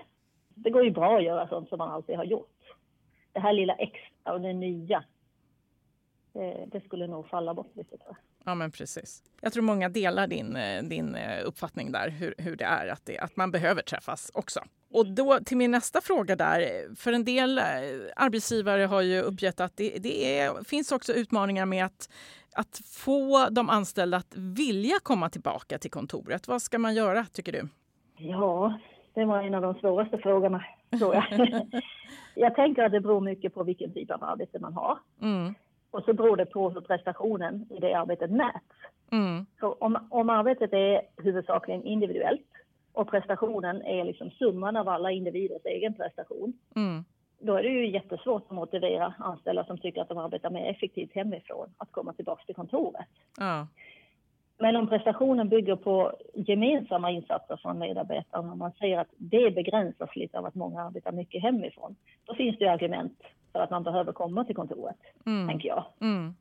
Det 0.55 0.71
går 0.71 0.85
ju 0.85 0.91
bra 0.91 1.17
att 1.17 1.25
göra 1.25 1.49
sånt 1.49 1.69
som 1.69 1.79
man 1.79 1.91
alltid 1.91 2.17
har 2.17 2.25
gjort. 2.25 2.59
Det 3.33 3.41
här 3.41 3.53
lilla 3.53 3.75
extra 3.75 4.33
och 4.33 4.41
det 4.41 4.53
nya, 4.53 5.05
eh, 6.35 6.67
det 6.67 6.85
skulle 6.85 7.07
nog 7.07 7.29
falla 7.29 7.55
bort 7.55 7.77
lite 7.77 7.99
tror 7.99 8.17
jag. 8.17 8.32
Ja, 8.45 8.55
men 8.55 8.71
precis. 8.71 9.23
Jag 9.41 9.53
tror 9.53 9.63
många 9.63 9.89
delar 9.89 10.27
din, 10.27 10.57
eh, 10.57 10.83
din 10.83 11.15
eh, 11.15 11.47
uppfattning 11.47 11.93
där, 11.93 12.09
hur, 12.09 12.35
hur 12.39 12.57
det 12.57 12.65
är, 12.65 12.89
att, 12.89 13.07
det, 13.07 13.19
att 13.19 13.37
man 13.37 13.51
behöver 13.51 13.83
träffas 13.83 14.31
också. 14.35 14.61
Och 14.93 15.07
då 15.07 15.39
till 15.39 15.57
min 15.57 15.71
nästa 15.71 16.01
fråga 16.01 16.37
där. 16.37 16.85
För 16.97 17.13
en 17.13 17.25
del 17.25 17.59
eh, 17.59 17.65
arbetsgivare 18.17 18.83
har 18.83 19.03
ju 19.03 19.23
uppgett 19.23 19.61
att 19.61 19.77
det, 19.77 19.99
det 19.99 20.39
är, 20.39 20.65
finns 20.65 20.93
också 20.93 21.13
utmaningar 21.13 21.67
med 21.67 21.85
att, 21.85 22.09
att 22.55 22.81
få 22.87 23.49
de 23.51 23.71
anställda 23.71 24.17
att 24.17 24.35
vilja 24.37 24.97
komma 25.03 25.31
tillbaka 25.31 25.79
till 25.79 25.91
kontoret. 25.91 26.49
Vad 26.49 26.63
ska 26.63 26.79
man 26.79 26.95
göra, 26.95 27.25
tycker 27.25 27.53
du? 27.53 27.69
Ja, 28.17 28.79
det 29.15 29.25
var 29.25 29.43
en 29.43 29.55
av 29.55 29.63
de 29.63 29.75
svåraste 29.75 30.19
frågorna, 30.19 30.65
tror 30.99 31.15
jag. 31.15 31.25
jag 32.35 32.55
tänker 32.55 32.83
att 32.83 32.93
det 32.93 33.01
beror 33.01 33.21
mycket 33.21 33.55
på 33.55 33.65
vilken 33.65 33.93
typ 33.95 34.11
av 34.11 34.25
arbete 34.25 34.59
man 34.59 34.73
har. 34.73 34.99
Mm. 35.23 35.55
Och 35.93 36.05
så 36.05 36.13
beror 36.13 36.37
det 36.37 36.47
på 36.47 36.71
hur 36.71 36.81
prestationen 36.81 37.67
i 37.71 37.79
det 37.81 37.95
arbetet 37.95 38.31
mäts. 38.31 38.67
Mm. 39.13 39.47
Så 39.61 39.73
om, 39.73 39.99
om 40.11 40.31
arbetet 40.31 40.73
är 40.73 41.03
huvudsakligen 41.17 41.83
individuellt 41.83 42.51
och 42.93 43.11
prestationen 43.11 43.83
är 43.83 44.05
liksom 44.05 44.31
summan 44.31 44.77
av 44.77 44.89
alla 44.89 45.11
individers 45.11 45.65
egen 45.65 45.95
prestation, 45.95 46.53
mm. 46.77 47.05
då 47.39 47.55
är 47.55 47.63
det 47.63 47.69
ju 47.69 47.91
jättesvårt 47.91 48.45
att 48.49 48.57
motivera 48.57 49.15
anställda 49.19 49.65
som 49.65 49.79
tycker 49.79 50.03
att 50.03 50.09
de 50.09 50.19
arbetar 50.19 50.51
mer 50.51 50.71
effektivt 50.71 51.15
hemifrån 51.15 51.69
att 51.79 51.93
komma 51.93 52.13
tillbaka 52.13 52.45
till 52.45 52.55
kontoret. 52.55 53.07
Ja. 53.39 53.67
Men 54.59 54.77
om 54.77 54.89
prestationen 54.89 55.49
bygger 55.49 55.77
på 55.77 56.13
gemensamma 56.35 57.11
insatser 57.11 57.57
från 57.63 57.79
medarbetarna, 57.79 58.53
och 58.53 58.59
man 58.59 58.73
säger 58.73 58.99
att 58.99 59.11
det 59.17 59.55
begränsas 59.55 60.17
lite 60.17 60.39
av 60.39 60.47
att 60.47 60.55
många 60.55 60.83
arbetar 60.83 61.13
mycket 61.13 61.43
hemifrån, 61.43 61.97
då 62.25 62.35
finns 62.35 62.59
det 62.59 62.69
argument 62.69 63.19
för 63.53 63.61
att 63.61 63.71
man 63.71 63.83
behöver 63.83 64.13
komma 64.13 64.45
till 64.45 64.57
kontoret, 64.57 64.97
mm. 65.27 65.49
tänker 65.49 65.69
jag. 65.69 65.85
Mm. 66.01 66.35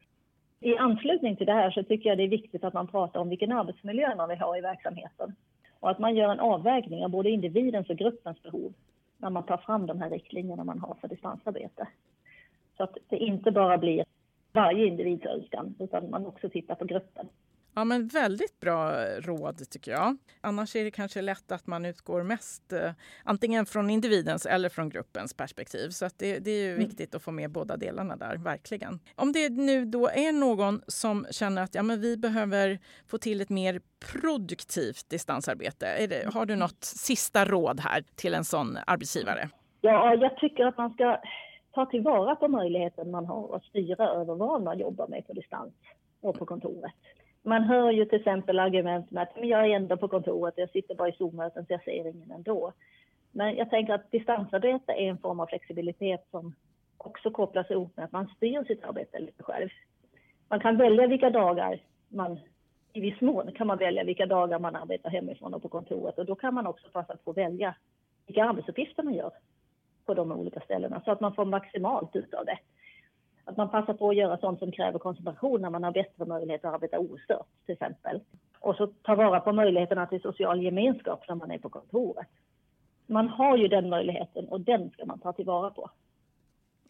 I 0.60 0.78
anslutning 0.78 1.36
till 1.36 1.46
det 1.46 1.54
här 1.54 1.72
så 1.72 1.84
tycker 1.84 2.10
jag 2.10 2.18
det 2.18 2.24
är 2.24 2.28
viktigt 2.28 2.64
att 2.64 2.74
man 2.74 2.88
pratar 2.88 3.20
om 3.20 3.30
vilken 3.30 3.52
arbetsmiljö 3.52 4.16
man 4.16 4.30
vill 4.30 4.40
ha 4.40 4.58
i 4.58 4.62
verksamheten 4.62 5.36
och 5.80 5.90
att 5.90 6.00
man 6.00 6.16
gör 6.16 6.30
en 6.30 6.40
avvägning 6.40 7.04
av 7.04 7.10
både 7.10 7.30
individens 7.30 7.90
och 7.90 7.98
gruppens 7.98 8.44
behov 8.44 8.74
när 9.18 9.30
man 9.30 9.44
tar 9.44 9.58
fram 9.58 9.86
de 9.86 10.02
här 10.02 10.10
riktlinjerna 10.10 10.64
man 10.64 10.80
har 10.80 10.96
för 11.02 11.08
distansarbete. 11.08 11.88
Så 12.78 12.84
att 12.84 12.98
det 13.10 13.18
inte 13.18 13.52
bara 13.52 13.78
blir 13.78 14.06
varje 14.54 14.88
individs 14.88 15.26
önskan 15.26 15.76
utan 15.80 16.10
man 16.10 16.26
också 16.26 16.50
tittar 16.50 16.76
på 16.76 16.86
gruppen. 16.86 17.28
Ja, 17.74 17.84
men 17.84 18.08
väldigt 18.08 18.60
bra 18.60 19.06
råd 19.06 19.70
tycker 19.70 19.92
jag. 19.92 20.18
Annars 20.42 20.76
är 20.76 20.84
det 20.84 20.92
kanske 20.92 21.22
lätt 21.22 21.52
att 21.52 21.68
man 21.68 21.86
utgår 21.86 22.24
mest 22.24 22.74
eh, 22.74 22.92
antingen 23.24 23.66
från 23.66 23.90
individens 23.90 24.46
eller 24.46 24.70
från 24.70 24.90
gruppens 24.90 25.34
perspektiv. 25.34 25.90
Så 25.90 26.06
att 26.06 26.20
det, 26.20 26.40
det 26.40 26.52
är 26.52 26.64
ju 26.64 26.74
mm. 26.74 26.88
viktigt 26.88 27.16
att 27.16 27.24
få 27.24 27.32
med 27.32 27.52
båda 27.52 27.78
delarna 27.78 28.16
där, 28.16 28.38
verkligen. 28.38 29.00
Om 29.16 29.32
det 29.32 29.50
nu 29.50 29.86
då 29.86 30.08
är 30.08 30.32
någon 30.32 30.82
som 30.88 31.26
känner 31.32 31.64
att 31.64 31.76
ja, 31.76 31.84
men 31.84 32.02
vi 32.02 32.18
behöver 32.18 32.80
få 33.08 33.18
till 33.18 33.42
ett 33.42 33.50
mer 33.50 33.82
produktivt 34.12 35.10
distansarbete. 35.10 36.08
Det, 36.08 36.34
har 36.34 36.46
du 36.46 36.56
något 36.56 36.84
sista 36.84 37.46
råd 37.46 37.80
här 37.80 38.04
till 38.16 38.34
en 38.34 38.46
sån 38.46 38.78
arbetsgivare? 38.88 39.50
Ja, 39.82 40.16
jag 40.16 40.38
tycker 40.38 40.66
att 40.66 40.78
man 40.78 40.94
ska 40.94 41.22
ta 41.74 41.86
tillvara 41.86 42.36
på 42.36 42.48
möjligheten 42.48 43.12
man 43.12 43.26
har 43.26 43.56
att 43.56 43.64
styra 43.64 44.10
över 44.10 44.36
vad 44.36 44.64
man 44.64 44.80
jobbar 44.80 45.08
med 45.08 45.28
på 45.28 45.34
distans 45.34 45.74
och 46.22 46.40
på 46.40 46.46
kontoret 46.46 46.94
man 47.42 47.64
hör 47.64 47.92
ju 47.92 48.06
till 48.06 48.20
exempel 48.20 48.60
argument 48.60 49.12
med 49.12 49.24
att 49.24 49.36
men 49.36 49.50
jag 49.50 49.66
är 49.66 49.76
ändå 49.76 49.98
på 49.98 50.08
kontoret, 50.08 50.54
jag 50.58 50.70
sitter 50.70 50.96
bara 50.96 51.10
i 51.10 51.12
Zoom-möten 51.12 51.66
så 51.66 51.74
jag 51.74 51.84
ser 51.84 52.08
ingen 52.08 52.32
ändå. 52.32 52.74
Men 53.32 53.56
jag 53.56 53.70
tänker 53.70 53.94
att 53.94 54.12
distansarbete 54.12 54.92
är 54.92 55.10
en 55.10 55.18
form 55.18 55.40
av 55.40 55.46
flexibilitet 55.46 56.28
som 56.32 56.56
också 56.98 57.32
kopplas 57.32 57.72
ihop 57.72 57.98
med 57.98 58.06
att 58.06 58.12
man 58.12 58.28
styr 58.28 58.64
sitt 58.64 58.84
arbete 58.84 59.20
lite 59.20 59.44
själv. 59.44 59.70
Man 60.50 60.60
kan 60.60 60.78
välja 60.78 61.08
vilka 61.08 61.30
dagar 61.30 61.80
man, 62.10 62.40
i 62.94 63.02
viss 63.02 63.22
mån 63.22 63.52
kan 63.52 63.68
man 63.68 63.78
välja 63.78 64.04
vilka 64.04 64.26
dagar 64.26 64.60
man 64.60 64.76
arbetar 64.76 65.10
hemifrån 65.10 65.54
och 65.54 65.62
på 65.62 65.70
kontoret 65.70 66.18
och 66.18 66.26
då 66.26 66.36
kan 66.36 66.54
man 66.54 66.68
också 66.68 66.90
passa 66.90 67.18
på 67.24 67.32
att 67.32 67.38
välja 67.38 67.76
vilka 68.26 68.46
arbetsuppgifter 68.46 69.04
man 69.04 69.14
gör 69.14 69.32
på 70.06 70.14
de 70.14 70.32
olika 70.32 70.60
ställena 70.60 71.02
så 71.06 71.12
att 71.12 71.20
man 71.20 71.36
får 71.36 71.46
maximalt 71.46 72.16
ut 72.16 72.34
av 72.34 72.46
det. 72.46 72.58
Att 73.52 73.58
man 73.58 73.70
passar 73.70 73.94
på 73.94 74.10
att 74.10 74.16
göra 74.16 74.38
sånt 74.38 74.60
som 74.60 74.72
kräver 74.72 75.00
koncentration 75.00 75.62
när 75.62 75.70
man 75.70 75.84
har 75.84 75.92
bättre 75.92 76.26
möjlighet 76.26 76.66
att 76.66 76.74
arbeta 76.74 77.00
ostört 77.00 77.48
till 77.66 77.74
exempel. 77.74 78.22
Och 78.60 78.76
så 78.76 78.88
ta 78.88 79.16
vara 79.16 79.40
på 79.40 79.52
möjligheterna 79.52 80.06
till 80.06 80.22
social 80.22 80.64
gemenskap 80.64 81.24
när 81.28 81.36
man 81.36 81.52
är 81.52 81.58
på 81.58 81.70
kontoret. 81.70 82.28
Man 83.06 83.30
har 83.30 83.58
ju 83.58 83.68
den 83.68 83.90
möjligheten 83.90 84.48
och 84.48 84.62
den 84.62 84.92
ska 84.92 85.06
man 85.06 85.20
ta 85.20 85.34
tillvara 85.34 85.70
på. 85.70 85.90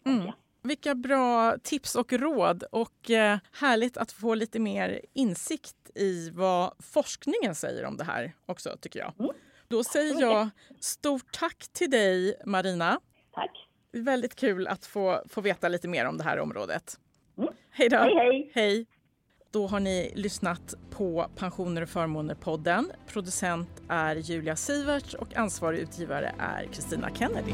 Mm. 0.04 0.32
Vilka 0.62 0.94
bra 0.94 1.56
tips 1.62 1.94
och 1.94 2.12
råd 2.12 2.64
och 2.72 3.10
eh, 3.10 3.38
härligt 3.60 3.96
att 3.96 4.12
få 4.12 4.34
lite 4.34 4.58
mer 4.58 5.00
insikt 5.12 5.90
i 5.94 6.30
vad 6.30 6.72
forskningen 6.78 7.54
säger 7.54 7.86
om 7.86 7.96
det 7.96 8.04
här 8.04 8.32
också 8.46 8.76
tycker 8.80 9.00
jag. 9.00 9.12
Mm. 9.18 9.32
Då 9.68 9.84
säger 9.84 10.20
jag 10.20 10.50
stort 10.80 11.32
tack 11.32 11.68
till 11.72 11.90
dig 11.90 12.34
Marina. 12.46 13.00
Tack. 13.32 13.68
Väldigt 13.92 14.34
kul 14.34 14.66
att 14.66 14.86
få, 14.86 15.22
få 15.28 15.40
veta 15.40 15.68
lite 15.68 15.88
mer 15.88 16.04
om 16.04 16.18
det 16.18 16.24
här 16.24 16.38
området. 16.38 16.98
Mm. 17.38 17.50
Hej 17.70 17.88
då! 17.88 17.96
Hej, 17.96 18.14
hej. 18.14 18.50
hej! 18.54 18.86
Då 19.50 19.66
har 19.66 19.80
ni 19.80 20.12
lyssnat 20.14 20.74
på 20.90 21.26
Pensioner 21.36 21.82
och 21.82 21.88
förmåner-podden. 21.88 22.92
Producent 23.06 23.82
är 23.88 24.16
Julia 24.16 24.56
Siverts 24.56 25.14
och 25.14 25.36
ansvarig 25.36 25.78
utgivare 25.78 26.34
är 26.38 26.64
Kristina 26.72 27.10
Kennedy. 27.14 27.52